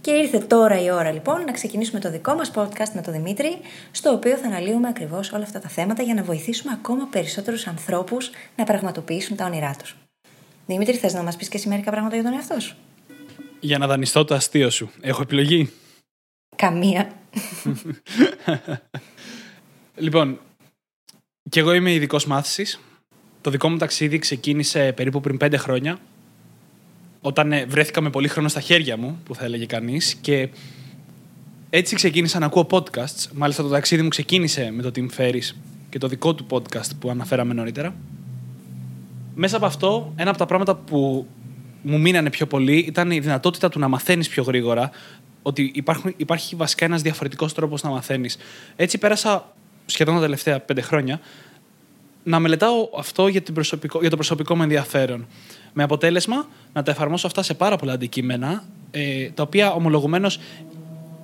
Και 0.00 0.10
ήρθε 0.10 0.38
τώρα 0.38 0.82
η 0.82 0.90
ώρα 0.90 1.12
λοιπόν 1.12 1.44
να 1.44 1.52
ξεκινήσουμε 1.52 2.00
το 2.00 2.10
δικό 2.10 2.34
μας 2.34 2.50
podcast 2.54 2.88
με 2.94 3.00
τον 3.00 3.12
Δημήτρη, 3.12 3.58
στο 3.90 4.10
οποίο 4.12 4.36
θα 4.36 4.46
αναλύουμε 4.46 4.88
ακριβώς 4.88 5.32
όλα 5.32 5.42
αυτά 5.42 5.60
τα 5.60 5.68
θέματα 5.68 6.02
για 6.02 6.14
να 6.14 6.22
βοηθήσουμε 6.22 6.72
ακόμα 6.72 7.08
περισσότερους 7.10 7.66
ανθρώπους 7.66 8.30
να 8.56 8.64
πραγματοποιήσουν 8.64 9.36
τα 9.36 9.44
όνειρά 9.44 9.76
τους. 9.78 9.96
Δημήτρη, 10.66 10.96
θες 10.96 11.14
να 11.14 11.22
μας 11.22 11.36
πεις 11.36 11.48
και 11.48 11.56
εσύ 11.56 11.68
μερικά 11.68 11.90
πράγματα 11.90 12.14
για 12.14 12.24
τον 12.24 12.32
εαυτό 12.32 12.60
σου; 12.60 12.76
Για 13.60 13.78
να 13.78 13.86
δανειστώ 13.86 14.24
το 14.24 14.34
αστείο 14.34 14.70
σου. 14.70 14.90
Έχω 15.00 15.22
επιλογή; 15.22 15.72
Καμία. 16.56 17.10
Λοιπόν, 19.98 20.40
και 21.56 21.62
εγώ 21.62 21.74
είμαι 21.74 21.92
ειδικός 21.92 22.26
μάθησης. 22.26 22.80
Το 23.40 23.50
δικό 23.50 23.68
μου 23.68 23.76
ταξίδι 23.76 24.18
ξεκίνησε 24.18 24.92
περίπου 24.92 25.20
πριν 25.20 25.36
πέντε 25.36 25.56
χρόνια. 25.56 25.98
Όταν 27.20 27.52
ε, 27.52 27.64
βρέθηκα 27.64 28.00
με 28.00 28.10
πολύ 28.10 28.28
χρόνο 28.28 28.48
στα 28.48 28.60
χέρια 28.60 28.96
μου, 28.96 29.18
που 29.24 29.34
θα 29.34 29.44
έλεγε 29.44 29.66
κανείς, 29.66 30.14
και 30.14 30.48
έτσι 31.70 31.94
ξεκίνησα 31.94 32.38
να 32.38 32.46
ακούω 32.46 32.66
podcasts. 32.70 33.26
Μάλιστα, 33.34 33.62
το 33.62 33.68
ταξίδι 33.68 34.02
μου 34.02 34.08
ξεκίνησε 34.08 34.70
με 34.70 34.82
το 34.82 34.90
Tim 34.94 35.06
Ferriss 35.16 35.54
και 35.88 35.98
το 35.98 36.08
δικό 36.08 36.34
του 36.34 36.46
podcast 36.50 36.90
που 36.98 37.10
αναφέραμε 37.10 37.54
νωρίτερα. 37.54 37.94
Μέσα 39.34 39.56
από 39.56 39.66
αυτό, 39.66 40.12
ένα 40.16 40.28
από 40.28 40.38
τα 40.38 40.46
πράγματα 40.46 40.74
που 40.74 41.26
μου 41.82 42.00
μείνανε 42.00 42.30
πιο 42.30 42.46
πολύ 42.46 42.78
ήταν 42.78 43.10
η 43.10 43.18
δυνατότητα 43.18 43.68
του 43.68 43.78
να 43.78 43.88
μαθαίνεις 43.88 44.28
πιο 44.28 44.42
γρήγορα. 44.42 44.90
Ότι 45.42 45.70
υπάρχουν, 45.74 46.14
υπάρχει 46.16 46.56
βασικά 46.56 46.84
ένας 46.84 47.02
διαφορετικός 47.02 47.54
τρόπος 47.54 47.82
να 47.82 47.90
μαθαίνεις. 47.90 48.36
Έτσι, 48.76 48.98
πέρασα 48.98 49.54
σχεδόν 49.86 50.14
τα 50.14 50.20
τελευταία 50.20 50.60
πέντε 50.60 50.80
χρόνια 50.80 51.20
να 52.26 52.38
μελετάω 52.38 52.88
αυτό 52.98 53.28
για, 53.28 53.42
την 53.42 53.54
προσωπικό, 53.54 54.00
για 54.00 54.10
το 54.10 54.16
προσωπικό 54.16 54.56
μου 54.56 54.62
ενδιαφέρον. 54.62 55.26
Με 55.72 55.82
αποτέλεσμα 55.82 56.48
να 56.72 56.82
τα 56.82 56.90
εφαρμόσω 56.90 57.26
αυτά 57.26 57.42
σε 57.42 57.54
πάρα 57.54 57.76
πολλά 57.76 57.92
αντικείμενα, 57.92 58.64
ε, 58.90 59.28
τα 59.28 59.42
οποία 59.42 59.72
ομολογουμένως 59.72 60.38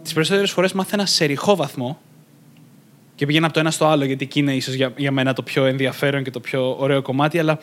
τις 0.03 0.13
περισσότερες 0.13 0.51
φορές 0.51 0.73
μάθαινα 0.73 1.07
σε 1.07 1.25
ρηχό 1.25 1.57
βαθμό 1.57 2.01
και 3.15 3.27
πήγαινα 3.27 3.45
από 3.45 3.55
το 3.55 3.61
ένα 3.61 3.71
στο 3.71 3.87
άλλο, 3.87 4.05
γιατί 4.05 4.25
εκεί 4.25 4.39
είναι 4.39 4.55
ίσως 4.55 4.75
για, 4.75 4.93
για 4.97 5.13
μένα 5.13 5.33
το 5.33 5.43
πιο 5.43 5.65
ενδιαφέρον 5.65 6.23
και 6.23 6.31
το 6.31 6.41
πιο 6.41 6.77
ωραίο 6.79 7.03
κομμάτι, 7.03 7.39
αλλά 7.39 7.59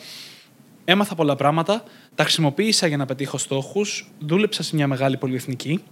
έμαθα 0.84 1.14
πολλά 1.14 1.36
πράγματα, 1.36 1.82
τα 2.14 2.22
χρησιμοποίησα 2.22 2.86
για 2.86 2.96
να 2.96 3.06
πετύχω 3.06 3.38
στόχους, 3.38 4.10
δούλεψα 4.18 4.62
σε 4.62 4.74
μια 4.76 4.86
μεγάλη 4.86 5.16
πολυεθνική. 5.16 5.82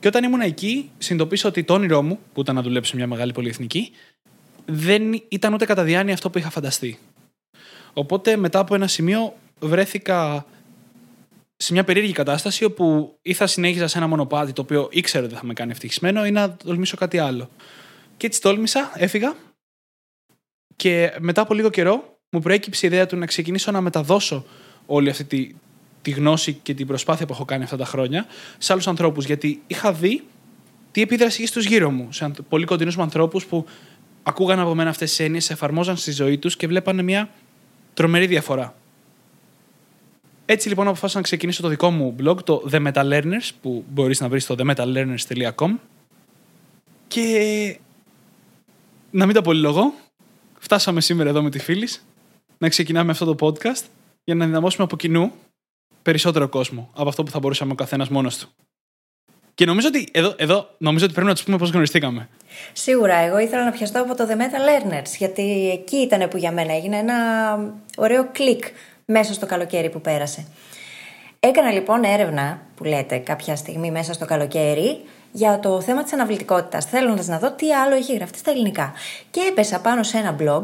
Και 0.00 0.08
όταν 0.08 0.24
ήμουν 0.24 0.40
εκεί, 0.40 0.90
συνειδητοποίησα 0.98 1.48
ότι 1.48 1.64
το 1.64 1.74
όνειρό 1.74 2.02
μου, 2.02 2.18
που 2.32 2.40
ήταν 2.40 2.54
να 2.54 2.62
δουλέψω 2.62 2.90
σε 2.90 2.96
μια 2.96 3.06
μεγάλη 3.06 3.32
πολυεθνική, 3.32 3.90
δεν 4.64 5.22
ήταν 5.28 5.54
ούτε 5.54 5.64
κατά 5.64 5.82
διάνοια 5.82 6.14
αυτό 6.14 6.30
που 6.30 6.38
είχα 6.38 6.50
φανταστεί. 6.50 6.98
Οπότε 7.92 8.36
μετά 8.36 8.58
από 8.58 8.74
ένα 8.74 8.86
σημείο 8.86 9.36
βρέθηκα 9.60 10.46
σε 11.56 11.72
μια 11.72 11.84
περίεργη 11.84 12.12
κατάσταση 12.12 12.64
όπου 12.64 13.16
ή 13.22 13.32
θα 13.32 13.46
συνέχιζα 13.46 13.86
σε 13.86 13.98
ένα 13.98 14.06
μονοπάτι 14.06 14.52
το 14.52 14.62
οποίο 14.62 14.88
ήξερα 14.90 15.24
ότι 15.24 15.34
θα 15.34 15.44
με 15.44 15.52
κάνει 15.52 15.70
ευτυχισμένο 15.70 16.26
ή 16.26 16.30
να 16.30 16.56
τολμήσω 16.56 16.96
κάτι 16.96 17.18
άλλο. 17.18 17.50
Και 18.16 18.26
έτσι 18.26 18.40
τόλμησα, 18.40 18.92
έφυγα 18.94 19.36
και 20.76 21.16
μετά 21.18 21.40
από 21.40 21.54
λίγο 21.54 21.70
καιρό 21.70 22.18
μου 22.30 22.40
προέκυψε 22.40 22.86
η 22.86 22.88
ιδέα 22.92 23.06
του 23.06 23.16
να 23.16 23.26
ξεκινήσω 23.26 23.70
να 23.70 23.80
μεταδώσω 23.80 24.44
όλη 24.86 25.10
αυτή 25.10 25.24
τη, 25.24 25.54
τη 26.02 26.10
γνώση 26.10 26.52
και 26.52 26.74
την 26.74 26.86
προσπάθεια 26.86 27.26
που 27.26 27.32
έχω 27.32 27.44
κάνει 27.44 27.64
αυτά 27.64 27.76
τα 27.76 27.84
χρόνια 27.84 28.26
σε 28.58 28.72
άλλους 28.72 28.88
ανθρώπους. 28.88 29.24
Γιατί 29.24 29.62
είχα 29.66 29.92
δει 29.92 30.22
τι 30.90 31.02
επίδραση 31.02 31.38
είχε 31.38 31.50
στους 31.50 31.64
γύρω 31.64 31.90
μου, 31.90 32.12
σε 32.12 32.24
ανθ- 32.24 32.40
πολύ 32.48 32.64
κοντινούς 32.64 32.96
μου 32.96 33.02
ανθρώπους 33.02 33.46
που 33.46 33.66
ακούγαν 34.24 34.58
από 34.58 34.74
μένα 34.74 34.90
αυτές 34.90 35.08
τις 35.08 35.20
έννοιες, 35.20 35.50
εφαρμόζαν 35.50 35.96
στη 35.96 36.10
ζωή 36.10 36.38
τους 36.38 36.56
και 36.56 36.66
βλέπανε 36.66 37.02
μια 37.02 37.30
τρομερή 37.94 38.26
διαφορά. 38.26 38.74
Έτσι 40.46 40.68
λοιπόν 40.68 40.86
αποφάσισα 40.86 41.18
να 41.18 41.24
ξεκινήσω 41.24 41.62
το 41.62 41.68
δικό 41.68 41.90
μου 41.90 42.16
blog, 42.20 42.44
το 42.44 42.68
The 42.70 42.86
Metal 42.86 43.12
Learners, 43.12 43.50
που 43.62 43.84
μπορείς 43.88 44.20
να 44.20 44.28
βρεις 44.28 44.42
στο 44.42 44.54
themetallearners.com 44.58 45.74
και 47.08 47.78
να 49.10 49.26
μην 49.26 49.34
τα 49.34 49.42
πολυλογώ, 49.42 49.94
φτάσαμε 50.58 51.00
σήμερα 51.00 51.28
εδώ 51.28 51.42
με 51.42 51.50
τη 51.50 51.58
φίλη 51.58 51.88
να 52.58 52.68
ξεκινάμε 52.68 53.10
αυτό 53.10 53.34
το 53.34 53.46
podcast 53.46 53.84
για 54.24 54.34
να 54.34 54.46
δυναμώσουμε 54.46 54.84
από 54.84 54.96
κοινού 54.96 55.32
περισσότερο 56.02 56.48
κόσμο 56.48 56.90
από 56.94 57.08
αυτό 57.08 57.22
που 57.22 57.30
θα 57.30 57.38
μπορούσαμε 57.38 57.72
ο 57.72 57.74
καθένας 57.74 58.08
μόνος 58.08 58.38
του. 58.38 58.48
Και 59.54 59.64
νομίζω 59.64 59.88
ότι 59.88 60.08
εδώ, 60.12 60.34
εδώ 60.36 60.68
νομίζω 60.78 61.04
ότι 61.04 61.14
πρέπει 61.14 61.28
να 61.28 61.34
τους 61.34 61.44
πούμε 61.44 61.56
πώς 61.56 61.70
γνωριστήκαμε. 61.70 62.28
Σίγουρα, 62.72 63.16
εγώ 63.16 63.38
ήθελα 63.38 63.64
να 63.64 63.70
πιαστώ 63.70 64.00
από 64.00 64.14
το 64.14 64.26
The 64.30 64.32
Meta 64.32 64.38
Learners, 64.38 65.16
γιατί 65.18 65.70
εκεί 65.70 65.96
ήταν 65.96 66.28
που 66.28 66.36
για 66.36 66.52
μένα 66.52 66.74
έγινε 66.74 66.96
ένα 66.96 67.14
ωραίο 67.96 68.28
κλικ 68.32 68.64
μέσα 69.04 69.32
στο 69.32 69.46
καλοκαίρι 69.46 69.90
που 69.90 70.00
πέρασε. 70.00 70.46
Έκανα 71.40 71.70
λοιπόν 71.70 72.04
έρευνα, 72.04 72.60
που 72.74 72.84
λέτε, 72.84 73.16
κάποια 73.18 73.56
στιγμή 73.56 73.90
μέσα 73.90 74.12
στο 74.12 74.24
καλοκαίρι, 74.24 75.00
για 75.32 75.58
το 75.58 75.80
θέμα 75.80 76.02
της 76.02 76.12
αναβλητικότητας, 76.12 76.84
θέλοντας 76.84 77.26
να 77.26 77.38
δω 77.38 77.52
τι 77.52 77.74
άλλο 77.74 77.94
έχει 77.94 78.14
γραφτεί 78.14 78.38
στα 78.38 78.50
ελληνικά. 78.50 78.92
Και 79.30 79.40
έπεσα 79.40 79.80
πάνω 79.80 80.02
σε 80.02 80.18
ένα 80.18 80.36
blog, 80.40 80.62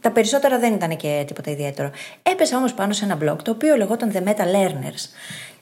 τα 0.00 0.10
περισσότερα 0.10 0.58
δεν 0.58 0.74
ήταν 0.74 0.96
και 0.96 1.24
τίποτα 1.26 1.50
ιδιαίτερο. 1.50 1.90
Έπεσα 2.22 2.56
όμως 2.56 2.74
πάνω 2.74 2.92
σε 2.92 3.04
ένα 3.04 3.18
blog, 3.22 3.36
το 3.42 3.50
οποίο 3.50 3.76
λεγόταν 3.76 4.12
The 4.14 4.28
Meta 4.28 4.44
Learners, 4.44 5.08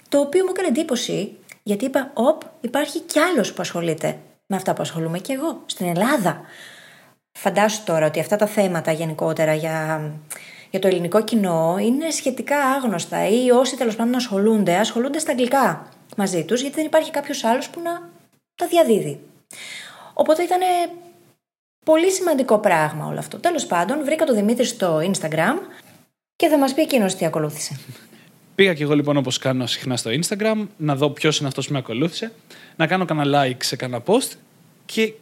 το 0.08 0.18
οποίο 0.18 0.44
μου 0.44 0.50
έκανε 0.50 0.68
εντύπωση, 0.68 1.36
γιατί 1.62 1.84
είπα, 1.84 2.10
οπ, 2.14 2.42
υπάρχει 2.60 3.00
κι 3.00 3.18
άλλος 3.18 3.52
που 3.52 3.62
ασχολείται 3.62 4.18
με 4.46 4.56
αυτά 4.56 4.72
που 4.72 4.82
ασχολούμαι 4.82 5.18
και 5.18 5.32
εγώ, 5.32 5.62
στην 5.66 5.86
Ελλάδα. 5.86 6.40
Φαντάσου 7.38 7.84
τώρα 7.84 8.06
ότι 8.06 8.20
αυτά 8.20 8.36
τα 8.36 8.46
θέματα 8.46 8.92
γενικότερα 8.92 9.54
για, 9.54 10.10
για 10.70 10.80
το 10.80 10.88
ελληνικό 10.88 11.24
κοινό 11.24 11.76
είναι 11.78 12.10
σχετικά 12.10 12.58
άγνωστα 12.58 13.28
ή 13.28 13.50
όσοι 13.50 13.76
τέλος 13.76 13.96
πάντων 13.96 14.14
ασχολούνται, 14.14 14.76
ασχολούνται 14.76 15.18
στα 15.18 15.30
αγγλικά 15.30 15.88
μαζί 16.16 16.44
τους, 16.44 16.60
γιατί 16.60 16.76
δεν 16.76 16.84
υπάρχει 16.84 17.10
κάποιος 17.10 17.44
άλλος 17.44 17.68
που 17.68 17.80
να 17.80 18.08
τα 18.54 18.66
διαδίδει. 18.66 19.20
Οπότε 20.14 20.42
ήταν 20.42 20.60
πολύ 21.84 22.10
σημαντικό 22.10 22.58
πράγμα 22.58 23.06
όλο 23.06 23.18
αυτό. 23.18 23.38
Τέλος 23.38 23.66
πάντων, 23.66 24.04
βρήκα 24.04 24.24
τον 24.24 24.34
Δημήτρη 24.34 24.64
στο 24.64 24.98
Instagram 24.98 25.58
και 26.36 26.48
θα 26.48 26.58
μας 26.58 26.74
πει 26.74 26.82
εκείνος 26.82 27.14
τι 27.14 27.24
ακολούθησε. 27.24 27.80
Πήγα 28.54 28.74
και 28.74 28.82
εγώ 28.82 28.94
λοιπόν 28.94 29.16
όπως 29.16 29.38
κάνω 29.38 29.66
συχνά 29.66 29.96
στο 29.96 30.10
Instagram 30.10 30.66
να 30.76 30.96
δω 30.96 31.10
ποιος 31.10 31.38
είναι 31.38 31.48
αυτός 31.48 31.66
που 31.66 31.72
με 31.72 31.78
ακολούθησε, 31.78 32.32
να 32.76 32.86
κάνω 32.86 33.04
κανένα 33.04 33.44
like 33.44 33.62
σε 33.62 33.76
κανένα 33.76 34.02
post 34.06 34.32
και, 34.84 35.12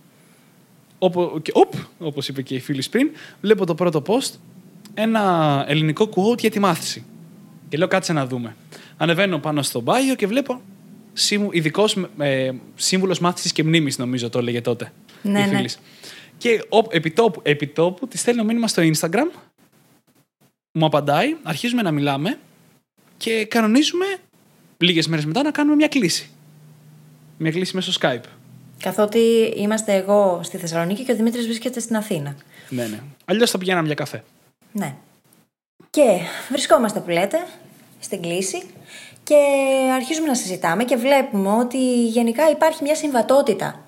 όπω, 0.98 1.38
και 1.42 1.52
οπ, 1.54 1.72
όπως 1.98 2.28
είπε 2.28 2.42
και 2.42 2.54
η 2.54 2.60
φίλη 2.60 2.84
πριν, 2.90 3.10
βλέπω 3.40 3.66
το 3.66 3.74
πρώτο 3.74 4.02
post 4.06 4.30
ένα 4.94 5.64
ελληνικό 5.68 6.08
quote 6.14 6.38
για 6.38 6.50
τη 6.50 6.58
μάθηση. 6.58 7.04
Και 7.68 7.76
λέω 7.76 7.88
κάτσε 7.88 8.12
να 8.12 8.26
δούμε. 8.26 8.56
Ανεβαίνω 8.96 9.38
πάνω 9.38 9.62
στο 9.62 9.82
bio 9.86 10.16
και 10.16 10.26
βλέπω 10.26 10.60
ειδικός 11.50 11.96
ε, 12.18 12.50
σύμβουλος 12.74 13.18
μάθησης 13.18 13.52
και 13.52 13.64
μνήμης, 13.64 13.98
νομίζω 13.98 14.30
το 14.30 14.38
έλεγε 14.38 14.60
τότε. 14.60 14.92
Ναι, 15.22 15.40
η 15.40 15.46
ναι. 15.46 15.56
φίλης. 15.56 15.78
Και 16.38 16.64
ο, 16.68 16.78
επιτόπου, 16.90 17.40
επιτόπου 17.44 18.08
της 18.08 18.20
στέλνω 18.20 18.44
μήνυμα 18.44 18.68
στο 18.68 18.82
Instagram, 18.82 19.30
μου 20.72 20.86
απαντάει, 20.86 21.36
αρχίζουμε 21.42 21.82
να 21.82 21.90
μιλάμε 21.90 22.38
και 23.20 23.44
κανονίζουμε 23.44 24.06
λίγες 24.78 25.06
μέρες 25.06 25.24
μετά 25.24 25.42
να 25.42 25.50
κάνουμε 25.50 25.76
μια 25.76 25.88
κλίση. 25.88 26.30
Μια 27.38 27.50
κλίση 27.50 27.74
μέσω 27.74 27.92
Skype. 28.00 28.24
Καθότι 28.82 29.18
είμαστε 29.56 29.94
εγώ 29.94 30.40
στη 30.42 30.56
Θεσσαλονίκη 30.56 31.04
και 31.04 31.12
ο 31.12 31.16
Δημήτρης 31.16 31.44
βρίσκεται 31.44 31.80
στην 31.80 31.96
Αθήνα. 31.96 32.36
Ναι, 32.68 32.86
ναι. 32.86 33.00
Αλλιώς 33.24 33.50
θα 33.50 33.58
πηγαίναμε 33.58 33.86
για 33.86 33.94
καφέ. 33.94 34.24
Ναι. 34.72 34.94
Και 35.90 36.02
βρισκόμαστε 36.50 37.00
που 37.00 37.10
λέτε 37.10 37.46
στην 38.00 38.22
κλίση 38.22 38.62
και 39.22 39.36
αρχίζουμε 39.94 40.26
να 40.26 40.34
συζητάμε 40.34 40.84
και 40.84 40.96
βλέπουμε 40.96 41.50
ότι 41.50 42.06
γενικά 42.06 42.50
υπάρχει 42.50 42.82
μια 42.82 42.94
συμβατότητα. 42.94 43.84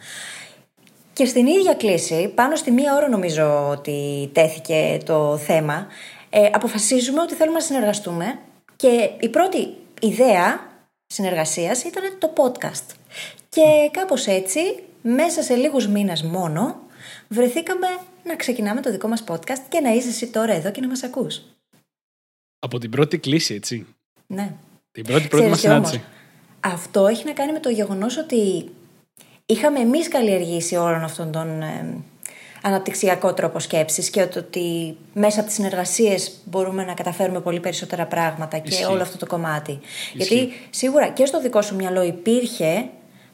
Και 1.13 1.25
στην 1.25 1.47
ίδια 1.47 1.75
κλίση, 1.75 2.33
πάνω 2.35 2.57
στη 2.57 2.71
μία 2.71 2.95
ώρα 2.95 3.09
νομίζω 3.09 3.69
ότι 3.69 4.31
τέθηκε 4.33 4.99
το 5.05 5.37
θέμα, 5.37 5.87
ε, 6.31 6.49
αποφασίζουμε 6.53 7.21
ότι 7.21 7.35
θέλουμε 7.35 7.59
να 7.59 7.65
συνεργαστούμε 7.65 8.39
και 8.83 9.11
η 9.21 9.29
πρώτη 9.29 9.77
ιδέα 10.01 10.71
συνεργασίας 11.07 11.85
ήταν 11.85 12.03
το 12.19 12.33
podcast. 12.37 12.95
Και 13.49 13.91
κάπως 13.91 14.27
έτσι, 14.27 14.61
μέσα 15.03 15.43
σε 15.43 15.55
λίγους 15.55 15.87
μήνες 15.89 16.23
μόνο, 16.23 16.81
βρεθήκαμε 17.29 17.87
να 18.25 18.37
ξεκινάμε 18.37 18.81
το 18.81 18.91
δικό 18.91 19.09
μας 19.09 19.25
podcast 19.29 19.63
και 19.69 19.81
να 19.81 19.91
είσαι 19.91 20.09
εσύ 20.09 20.27
τώρα 20.27 20.53
εδώ 20.53 20.71
και 20.71 20.81
να 20.81 20.89
μας 20.89 21.03
ακούς. 21.03 21.43
Από 22.59 22.79
την 22.79 22.91
πρώτη 22.91 23.19
κλίση, 23.19 23.55
έτσι. 23.55 23.87
Ναι. 24.27 24.53
Την 24.93 25.05
πρώτη 25.05 25.29
πρώτη 25.29 25.49
μας 25.49 25.59
Ξέρεις 25.59 25.61
τι 25.61 25.61
συνάντηση. 25.61 25.95
όμως, 25.95 26.75
Αυτό 26.75 27.07
έχει 27.07 27.25
να 27.25 27.33
κάνει 27.33 27.53
με 27.53 27.61
το 27.61 27.69
γεγονός 27.69 28.17
ότι 28.17 28.71
είχαμε 29.47 29.79
εμείς 29.79 30.09
καλλιεργήσει 30.09 30.77
όλον 30.77 31.03
αυτόν 31.03 31.33
τον 31.33 31.63
ε, 31.63 31.97
αναπτυξιακό 32.63 33.35
τρόπο 33.35 33.59
σκέψης 33.59 34.11
και 34.11 34.23
ότι, 34.23 34.39
ότι 34.39 34.97
μέσα 35.15 35.39
από 35.39 35.47
τις 35.49 35.57
συνεργασίες 35.57 36.33
μπορούμε 36.45 36.85
να 36.85 36.95
καταφέρουμε 36.95 37.41
πολύ 37.41 37.61
περισσότερα 37.61 38.07
πράγματα 38.07 38.59
και 38.59 38.69
Ισχύει. 38.69 38.85
όλο 38.85 39.03
αυτό 39.03 39.17
το 39.17 39.27
κομμάτι. 39.27 39.81
Γιατί 40.13 40.53
σίγουρα 40.71 41.09
και 41.09 41.27
στο 41.27 41.41
δικό 41.41 41.63
σου 41.63 41.75
μυαλό 41.75 42.03
υπήρχε 42.03 42.85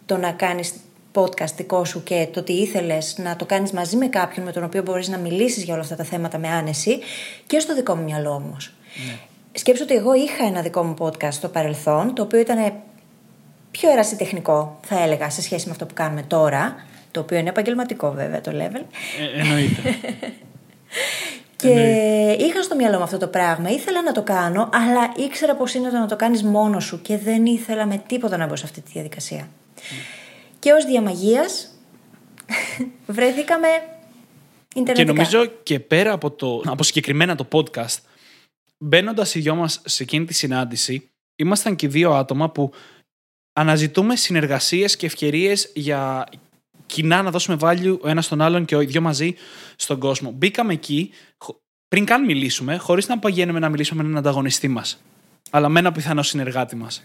το 0.07 0.17
να 0.17 0.31
κάνεις 0.33 0.73
podcast 1.15 1.55
δικό 1.57 1.85
σου 1.85 2.03
και 2.03 2.29
το 2.33 2.41
ότι 2.41 2.53
ήθελες 2.53 3.15
να 3.19 3.37
το 3.37 3.45
κάνεις 3.45 3.71
μαζί 3.71 3.97
με 3.97 4.07
κάποιον 4.07 4.45
με 4.45 4.53
τον 4.53 4.65
οποίο 4.65 4.83
μπορείς 4.83 5.09
να 5.09 5.19
μιλήσεις 5.19 5.63
για 5.65 5.75
όλα 5.75 5.83
αυτά 5.83 5.97
τα 5.97 6.05
θέματα 6.05 6.39
με 6.39 6.49
άνεση 6.49 6.99
και 7.47 7.59
στο 7.59 7.75
δικό 7.75 7.95
μου 7.95 8.03
μυαλό 8.03 8.31
όμως. 8.31 8.73
Σκέψου 9.53 9.83
ότι 9.85 9.95
εγώ 9.95 10.15
είχα 10.15 10.45
ένα 10.45 10.63
δικό 10.63 10.83
μου 10.83 10.95
podcast 10.99 11.33
στο 11.33 11.49
παρελθόν, 11.49 12.15
το 12.15 12.23
οποίο 12.23 12.41
ήταν 12.41 12.73
πιο 13.71 13.91
ερασιτεχνικό, 13.91 14.79
θα 14.83 15.03
έλεγα, 15.03 15.31
σε 15.31 15.43
σχέση 15.43 15.67
με 15.67 15.71
αυτό 15.71 15.87
που 15.87 15.95
κάνουμε 15.95 16.23
τώρα. 16.23 16.75
Το 17.19 17.25
οποίο 17.25 17.39
είναι 17.39 17.49
επαγγελματικό, 17.49 18.11
βέβαια, 18.11 18.41
το 18.41 18.51
level. 18.55 18.83
Ε, 19.21 19.41
εννοείται. 19.41 19.81
Και 21.57 22.37
είχα 22.39 22.63
στο 22.63 22.77
μυαλό 22.77 22.97
μου 22.97 23.03
αυτό 23.03 23.19
το 23.19 23.27
πράγμα. 23.27 23.71
Ήθελα 23.71 24.03
να 24.03 24.13
το 24.13 24.23
κάνω, 24.23 24.69
αλλά 24.73 25.13
ήξερα 25.17 25.55
πώ 25.55 25.65
είναι 25.77 25.91
το 25.91 25.97
να 25.97 26.07
το 26.07 26.17
κάνεις 26.17 26.43
μόνος 26.43 26.85
σου 26.85 27.03
και 27.03 27.19
δεν 27.19 27.47
ήθελα 27.47 27.87
με 27.87 28.03
τίποτα 28.07 28.37
να 28.37 28.47
μπω 28.47 28.57
σε 28.57 28.65
αυτή 28.65 28.81
τη 28.81 28.91
διαδικασία. 28.93 29.49
Και 30.59 30.73
ως 30.73 30.85
διαμαγεία 30.85 31.45
βρέθηκαμε 33.07 33.69
και 34.69 34.81
Ιντερνετικά. 34.81 35.13
νομίζω 35.13 35.47
και 35.47 35.81
πέρα 35.81 36.13
από, 36.13 36.31
το, 36.31 36.63
από 36.67 36.83
συγκεκριμένα 36.83 37.35
το 37.35 37.49
podcast, 37.53 37.99
μπαίνοντας 38.79 39.35
οι 39.35 39.41
δυο 39.41 39.55
μας 39.55 39.81
σε 39.85 40.03
εκείνη 40.03 40.25
τη 40.25 40.35
συνάντηση, 40.35 41.11
ήμασταν 41.37 41.77
και 41.77 41.89
δύο 41.89 42.13
άτομα 42.13 42.51
που 42.51 42.73
αναζητούμε 43.53 44.17
συνεργασίες 44.17 44.97
και 44.97 45.07
ευκαιρίες 45.07 45.71
για 45.75 46.27
κοινά 46.88 47.23
να 47.23 47.30
δώσουμε 47.30 47.57
value 47.61 47.99
ο 48.00 48.09
ένας 48.09 48.25
στον 48.25 48.40
άλλον 48.40 48.64
και 48.64 48.76
οι 48.76 48.85
δυο 48.85 49.00
μαζί 49.00 49.35
στον 49.76 49.99
κόσμο. 49.99 50.30
Μπήκαμε 50.30 50.73
εκεί, 50.73 51.11
χω- 51.38 51.61
πριν 51.88 52.04
καν 52.04 52.25
μιλήσουμε, 52.25 52.76
χωρίς 52.76 53.09
να 53.09 53.18
παγαίνουμε 53.18 53.59
να 53.59 53.68
μιλήσουμε 53.68 54.02
με 54.02 54.09
έναν 54.09 54.21
ανταγωνιστή 54.21 54.68
μας, 54.68 55.02
αλλά 55.50 55.68
με 55.68 55.78
ένα 55.78 55.92
πιθανό 55.92 56.23
συνεργάτη 56.23 56.76
μας. 56.76 57.02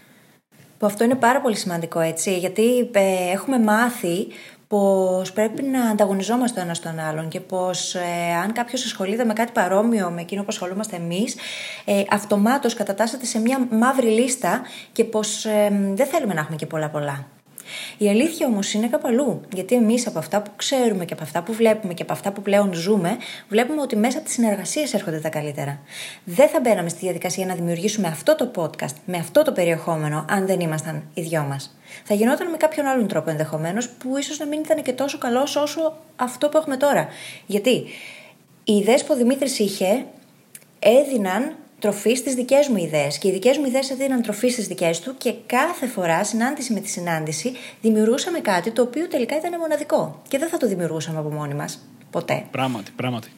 Που 0.78 0.86
αυτό 0.86 1.04
είναι 1.04 1.14
πάρα 1.14 1.40
πολύ 1.40 1.56
σημαντικό, 1.56 2.00
έτσι, 2.00 2.38
γιατί 2.38 2.90
ε, 2.92 3.30
έχουμε 3.32 3.58
μάθει 3.58 4.26
πως 4.68 5.32
πρέπει 5.32 5.62
να 5.62 5.80
ανταγωνιζόμαστε 5.90 6.60
ο 6.60 6.62
ένας 6.62 6.80
τον 6.80 6.98
άλλον 6.98 7.28
και 7.28 7.40
πως 7.40 7.94
ε, 7.94 8.34
αν 8.42 8.52
κάποιος 8.52 8.84
ασχολείται 8.84 9.24
με 9.24 9.32
κάτι 9.32 9.52
παρόμοιο 9.52 10.10
με 10.10 10.20
εκείνο 10.20 10.40
που 10.40 10.48
ασχολούμαστε 10.50 10.96
εμείς, 10.96 11.36
ε, 11.84 12.02
αυτομάτως 12.10 12.74
κατατάσσεται 12.74 13.26
σε 13.26 13.38
μια 13.38 13.68
μαύρη 13.70 14.08
λίστα 14.08 14.62
και 14.92 15.04
πως 15.04 15.44
ε, 15.44 15.92
δεν 15.94 16.06
θέλουμε 16.06 16.34
να 16.34 16.40
έχουμε 16.40 16.56
και 16.56 16.66
πολλά 16.66 16.88
πολλά. 16.88 17.26
Η 17.98 18.08
αλήθεια 18.08 18.46
όμως 18.46 18.72
είναι 18.72 18.88
κάπου 18.88 19.08
αλλού. 19.08 19.40
Γιατί 19.54 19.74
εμείς 19.74 20.06
από 20.06 20.18
αυτά 20.18 20.42
που 20.42 20.50
ξέρουμε 20.56 21.04
και 21.04 21.12
από 21.12 21.22
αυτά 21.22 21.42
που 21.42 21.52
βλέπουμε 21.52 21.94
και 21.94 22.02
από 22.02 22.12
αυτά 22.12 22.32
που 22.32 22.42
πλέον 22.42 22.72
ζούμε, 22.72 23.16
βλέπουμε 23.48 23.80
ότι 23.80 23.96
μέσα 23.96 24.16
από 24.16 24.26
τις 24.26 24.34
συνεργασίες 24.34 24.94
έρχονται 24.94 25.18
τα 25.18 25.28
καλύτερα. 25.28 25.80
Δεν 26.24 26.48
θα 26.48 26.60
μπαίναμε 26.60 26.88
στη 26.88 26.98
διαδικασία 26.98 27.46
να 27.46 27.54
δημιουργήσουμε 27.54 28.08
αυτό 28.08 28.36
το 28.36 28.50
podcast 28.54 28.94
με 29.04 29.16
αυτό 29.16 29.42
το 29.42 29.52
περιεχόμενο, 29.52 30.24
αν 30.28 30.46
δεν 30.46 30.60
ήμασταν 30.60 31.02
οι 31.14 31.20
δυο 31.20 31.42
μας. 31.42 31.78
Θα 32.04 32.14
γινόταν 32.14 32.50
με 32.50 32.56
κάποιον 32.56 32.86
άλλον 32.86 33.08
τρόπο 33.08 33.30
ενδεχομένως, 33.30 33.88
που 33.88 34.16
ίσως 34.18 34.38
να 34.38 34.46
μην 34.46 34.60
ήταν 34.60 34.82
και 34.82 34.92
τόσο 34.92 35.18
καλός 35.18 35.56
όσο 35.56 35.96
αυτό 36.16 36.48
που 36.48 36.56
έχουμε 36.56 36.76
τώρα. 36.76 37.08
Γιατί 37.46 37.84
οι 38.64 38.72
ιδέες 38.72 39.04
που 39.04 39.08
ο 39.12 39.16
Δημήτρης 39.16 39.58
είχε 39.58 40.04
έδιναν 40.78 41.56
τροφή 41.78 42.14
στις 42.14 42.34
δικές 42.34 42.68
μου 42.68 42.76
ιδέες. 42.76 43.18
Και 43.18 43.28
οι 43.28 43.32
δικές 43.32 43.58
μου 43.58 43.66
ιδέες 43.66 43.90
έδιναν 43.90 44.22
τροφή 44.22 44.48
στις 44.48 44.66
δικές 44.66 45.00
του 45.00 45.14
και 45.18 45.34
κάθε 45.46 45.86
φορά, 45.86 46.24
συνάντηση 46.24 46.72
με 46.72 46.80
τη 46.80 46.88
συνάντηση, 46.88 47.52
δημιουργούσαμε 47.80 48.38
κάτι 48.38 48.70
το 48.70 48.82
οποίο 48.82 49.08
τελικά 49.08 49.36
ήταν 49.36 49.58
μοναδικό. 49.58 50.22
Και 50.28 50.38
δεν 50.38 50.48
θα 50.48 50.56
το 50.56 50.68
δημιουργούσαμε 50.68 51.18
από 51.18 51.30
μόνοι 51.30 51.54
μας. 51.54 51.88
Ποτέ. 52.10 52.46
Πράγματι, 52.50 52.90
πράγματι. 52.96 53.28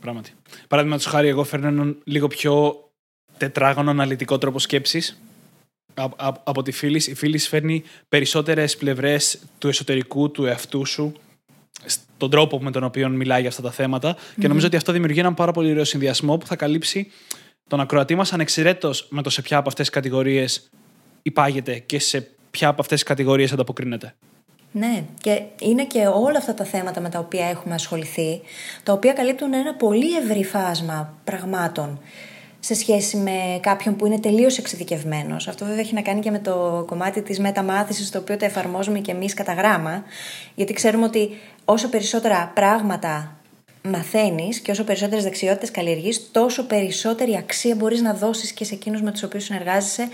Πράγματι. 0.00 0.32
Παραδείγματος 0.68 1.06
χάρη, 1.06 1.28
εγώ 1.28 1.44
φέρνω 1.44 1.68
έναν 1.68 1.98
λίγο 2.04 2.26
πιο 2.26 2.84
τετράγωνο 3.38 3.90
αναλυτικό 3.90 4.38
τρόπο 4.38 4.58
σκέψης 4.58 5.20
από 6.44 6.62
τη 6.62 6.72
φίλης. 6.72 7.06
Η 7.06 7.14
φίλης 7.14 7.48
φέρνει 7.48 7.82
περισσότερες 8.08 8.76
πλευρές 8.76 9.38
του 9.58 9.68
εσωτερικού, 9.68 10.30
του 10.30 10.44
εαυτού 10.44 10.84
σου, 10.84 11.12
στον 12.16 12.30
τρόπο 12.30 12.62
με 12.62 12.70
τον 12.70 12.84
οποίο 12.84 13.08
μιλάει 13.08 13.40
για 13.40 13.48
αυτά 13.48 13.62
τα 13.62 13.70
θέματα. 13.70 14.16
Και 14.40 14.48
νομίζω 14.48 14.66
ότι 14.66 14.76
αυτό 14.76 14.92
δημιουργεί 14.92 15.18
έναν 15.18 15.34
πάρα 15.34 15.52
πολύ 15.52 15.70
ωραίο 15.70 15.84
συνδυασμό 15.84 16.36
που 16.36 16.46
θα 16.46 16.56
καλύψει 16.56 17.10
τον 17.68 17.80
ακροατή 17.80 18.14
μας 18.14 18.32
ανεξαιρέτως 18.32 19.06
με 19.10 19.22
το 19.22 19.30
σε 19.30 19.42
ποια 19.42 19.58
από 19.58 19.68
αυτές 19.68 19.86
τις 19.86 19.94
κατηγορίες 19.94 20.70
υπάγεται 21.22 21.78
και 21.78 21.98
σε 21.98 22.30
ποια 22.50 22.68
από 22.68 22.80
αυτές 22.80 22.98
τις 22.98 23.08
κατηγορίες 23.08 23.52
ανταποκρίνεται. 23.52 24.14
Ναι, 24.72 25.04
και 25.20 25.42
είναι 25.60 25.84
και 25.84 26.06
όλα 26.06 26.38
αυτά 26.38 26.54
τα 26.54 26.64
θέματα 26.64 27.00
με 27.00 27.08
τα 27.08 27.18
οποία 27.18 27.46
έχουμε 27.46 27.74
ασχοληθεί, 27.74 28.40
τα 28.82 28.92
οποία 28.92 29.12
καλύπτουν 29.12 29.54
ένα 29.54 29.74
πολύ 29.74 30.16
ευρύ 30.16 30.44
φάσμα 30.44 31.14
πραγμάτων 31.24 32.00
σε 32.66 32.74
σχέση 32.74 33.16
με 33.16 33.58
κάποιον 33.60 33.96
που 33.96 34.06
είναι 34.06 34.18
τελείως 34.18 34.58
εξειδικευμένος. 34.58 35.48
Αυτό 35.48 35.64
βέβαια 35.64 35.80
έχει 35.80 35.94
να 35.94 36.02
κάνει 36.02 36.20
και 36.20 36.30
με 36.30 36.38
το 36.38 36.84
κομμάτι 36.86 37.22
της 37.22 37.38
μεταμάθησης, 37.38 38.10
το 38.10 38.18
οποίο 38.18 38.36
το 38.36 38.44
εφαρμόζουμε 38.44 38.98
και 38.98 39.10
εμείς 39.10 39.34
κατά 39.34 39.52
γράμμα, 39.52 40.04
γιατί 40.54 40.72
ξέρουμε 40.72 41.04
ότι 41.04 41.30
όσο 41.64 41.88
περισσότερα 41.88 42.52
πράγματα 42.54 43.36
μαθαίνεις 43.82 44.58
και 44.58 44.70
όσο 44.70 44.84
περισσότερες 44.84 45.24
δεξιότητες 45.24 45.70
καλλιεργείς, 45.70 46.30
τόσο 46.32 46.66
περισσότερη 46.66 47.36
αξία 47.36 47.74
μπορείς 47.74 48.00
να 48.00 48.14
δώσεις 48.14 48.52
και 48.52 48.64
σε 48.64 48.74
εκείνους 48.74 49.02
με 49.02 49.10
τους 49.10 49.22
οποίους 49.22 49.44
συνεργάζεσαι, 49.44 50.08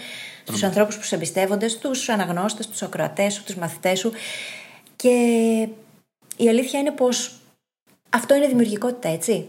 στους 0.45 0.63
ανθρώπους 0.63 0.97
που 0.97 1.03
σε 1.03 1.15
εμπιστεύονται, 1.15 1.69
στους 1.69 2.09
αναγνώστες, 2.09 2.65
στου 2.65 2.85
ακροατές 2.85 3.35
σου, 3.35 3.45
τους 3.45 3.55
μαθητές 3.55 3.99
σου. 3.99 4.13
Και 4.97 5.09
η 6.37 6.49
αλήθεια 6.49 6.81
είναι 6.81 6.91
πως 6.91 7.37
αυτό 8.11 8.35
είναι 8.35 8.47
δημιουργικότητα, 8.47 9.09
έτσι. 9.09 9.47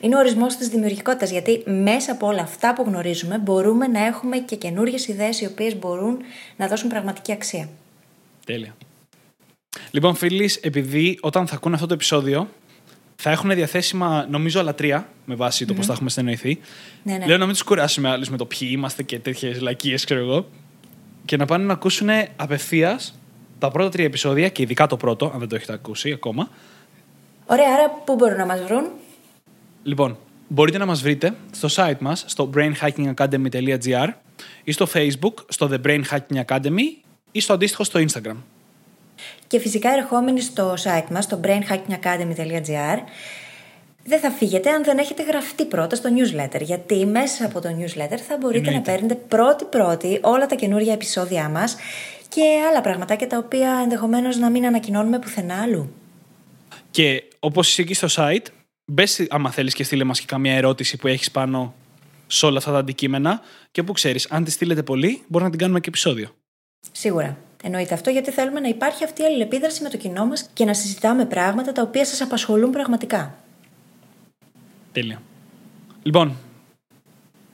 Είναι 0.00 0.16
ο 0.16 0.18
ορισμός 0.18 0.56
της 0.56 0.68
δημιουργικότητας, 0.68 1.30
γιατί 1.30 1.62
μέσα 1.66 2.12
από 2.12 2.26
όλα 2.26 2.42
αυτά 2.42 2.74
που 2.74 2.82
γνωρίζουμε 2.86 3.38
μπορούμε 3.38 3.86
να 3.86 4.06
έχουμε 4.06 4.38
και 4.38 4.56
καινούριε 4.56 4.98
ιδέες 5.06 5.40
οι 5.40 5.46
οποίες 5.46 5.78
μπορούν 5.78 6.18
να 6.56 6.66
δώσουν 6.66 6.88
πραγματική 6.88 7.32
αξία. 7.32 7.68
Τέλεια. 8.46 8.76
Λοιπόν, 9.90 10.14
φίλοι, 10.14 10.50
επειδή 10.60 11.18
όταν 11.20 11.46
θα 11.46 11.54
ακούνε 11.54 11.74
αυτό 11.74 11.86
το 11.86 11.94
επεισόδιο, 11.94 12.48
θα 13.16 13.30
έχουν 13.30 13.50
διαθέσιμα, 13.50 14.26
νομίζω, 14.30 14.60
άλλα 14.60 14.74
τρία, 14.74 15.08
με 15.24 15.34
βάση 15.34 15.66
το 15.66 15.74
πώς 15.74 15.86
θα 15.86 15.92
έχουμε 15.92 16.10
στεννοηθεί. 16.10 16.60
Ναι, 17.02 17.16
ναι. 17.16 17.26
Λέω 17.26 17.38
να 17.38 17.44
μην 17.44 17.54
τους 17.54 17.62
κουράσουμε 17.62 18.08
άλλους 18.08 18.28
με 18.28 18.36
το 18.36 18.46
ποιοι 18.46 18.68
είμαστε 18.72 19.02
και 19.02 19.18
τέτοιες 19.18 19.60
λακίες, 19.60 20.04
ξέρω 20.04 20.20
εγώ. 20.20 20.46
Και 21.24 21.36
να 21.36 21.44
πάνε 21.44 21.64
να 21.64 21.72
ακούσουν 21.72 22.08
απευθείας 22.36 23.18
τα 23.58 23.70
πρώτα 23.70 23.90
τρία 23.90 24.04
επεισόδια 24.04 24.48
και 24.48 24.62
ειδικά 24.62 24.86
το 24.86 24.96
πρώτο, 24.96 25.30
αν 25.32 25.38
δεν 25.38 25.48
το 25.48 25.54
έχετε 25.54 25.72
ακούσει 25.72 26.12
ακόμα. 26.12 26.48
Ωραία, 27.46 27.66
άρα 27.74 27.90
πού 28.04 28.14
μπορούν 28.14 28.36
να 28.36 28.46
μας 28.46 28.62
βρουν; 28.62 28.84
Λοιπόν, 29.82 30.18
μπορείτε 30.48 30.78
να 30.78 30.86
μας 30.86 31.02
βρείτε 31.02 31.34
στο 31.50 31.68
site 31.70 31.98
μας, 31.98 32.24
στο 32.26 32.50
brainhackingacademy.gr 32.54 34.08
ή 34.64 34.72
στο 34.72 34.86
facebook, 34.94 35.34
στο 35.48 35.70
The 35.72 35.86
Brain 35.86 36.02
Hacking 36.10 36.44
Academy 36.46 37.04
ή 37.32 37.40
στο 37.40 37.52
αντίστοιχο 37.52 37.84
στο 37.84 38.00
Instagram. 38.00 38.36
Και 39.46 39.58
φυσικά 39.58 39.90
ερχόμενοι 39.90 40.40
στο 40.40 40.74
site 40.84 41.10
μας, 41.10 41.24
στο 41.24 41.40
brainhackingacademy.gr, 41.44 42.98
δεν 44.04 44.20
θα 44.20 44.30
φύγετε 44.30 44.70
αν 44.70 44.84
δεν 44.84 44.98
έχετε 44.98 45.22
γραφτεί 45.22 45.64
πρώτα 45.64 45.96
στο 45.96 46.08
newsletter. 46.16 46.60
Γιατί 46.60 47.06
μέσα 47.06 47.44
από 47.44 47.60
το 47.60 47.68
newsletter 47.68 48.18
θα 48.28 48.36
μπορείτε 48.40 48.68
Εννοείται. 48.68 48.70
να 48.70 48.80
παίρνετε 48.80 49.14
πρώτη-πρώτη 49.14 50.18
όλα 50.22 50.46
τα 50.46 50.54
καινούργια 50.54 50.92
επεισόδια 50.92 51.48
μας 51.48 51.76
και 52.28 52.42
άλλα 52.70 52.80
πραγματάκια 52.80 53.26
τα 53.26 53.38
οποία 53.38 53.80
ενδεχομένως 53.82 54.36
να 54.36 54.50
μην 54.50 54.66
ανακοινώνουμε 54.66 55.18
πουθενά 55.18 55.62
αλλού. 55.62 55.92
Και 56.90 57.22
όπως 57.38 57.68
είσαι 57.68 57.82
εκεί 57.82 57.94
στο 57.94 58.08
site, 58.10 58.46
μπες 58.90 59.26
άμα 59.28 59.50
θέλεις 59.50 59.74
και 59.74 59.84
στείλε 59.84 60.04
μας 60.04 60.20
και 60.20 60.26
καμία 60.26 60.54
ερώτηση 60.54 60.96
που 60.96 61.06
έχεις 61.06 61.30
πάνω 61.30 61.74
σε 62.26 62.46
όλα 62.46 62.58
αυτά 62.58 62.72
τα 62.72 62.78
αντικείμενα 62.78 63.40
και 63.70 63.82
που 63.82 63.92
ξέρεις, 63.92 64.26
αν 64.30 64.44
τη 64.44 64.50
στείλετε 64.50 64.82
πολύ, 64.82 65.22
μπορεί 65.26 65.44
να 65.44 65.50
την 65.50 65.58
κάνουμε 65.58 65.80
και 65.80 65.88
επεισόδιο. 65.88 66.28
Σίγουρα. 66.92 67.36
Εννοείται 67.62 67.94
αυτό 67.94 68.10
γιατί 68.10 68.30
θέλουμε 68.30 68.60
να 68.60 68.68
υπάρχει 68.68 69.04
αυτή 69.04 69.22
η 69.22 69.24
αλληλεπίδραση 69.24 69.82
με 69.82 69.88
το 69.88 69.96
κοινό 69.96 70.26
μας 70.26 70.50
και 70.52 70.64
να 70.64 70.74
συζητάμε 70.74 71.24
πράγματα 71.24 71.72
τα 71.72 71.82
οποία 71.82 72.04
σας 72.04 72.20
απασχολούν 72.20 72.70
πραγματικά. 72.70 73.34
Τέλεια. 74.92 75.22
Λοιπόν, 76.02 76.36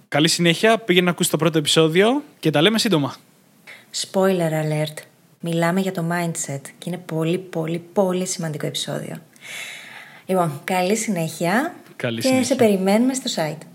καλή 0.08 0.28
συνέχεια. 0.28 0.78
Πήγαινε 0.78 1.04
να 1.04 1.10
ακούσεις 1.10 1.30
το 1.30 1.36
πρώτο 1.36 1.58
επεισόδιο 1.58 2.22
και 2.40 2.50
τα 2.50 2.60
λέμε 2.60 2.78
σύντομα. 2.78 3.16
Spoiler 3.94 4.50
alert. 4.50 5.02
Μιλάμε 5.40 5.80
για 5.80 5.92
το 5.92 6.04
mindset 6.12 6.60
και 6.78 6.84
είναι 6.84 6.98
πολύ 6.98 7.38
πολύ 7.38 7.78
πολύ 7.78 8.26
σημαντικό 8.26 8.66
επεισόδιο. 8.66 9.16
Λοιπόν, 10.26 10.60
καλή 10.64 10.96
συνέχεια 10.96 11.74
Καλή 11.96 12.20
και 12.20 12.26
συνέχεια. 12.26 12.44
σε 12.46 12.54
περιμένουμε 12.54 13.14
στο 13.14 13.30
site. 13.42 13.66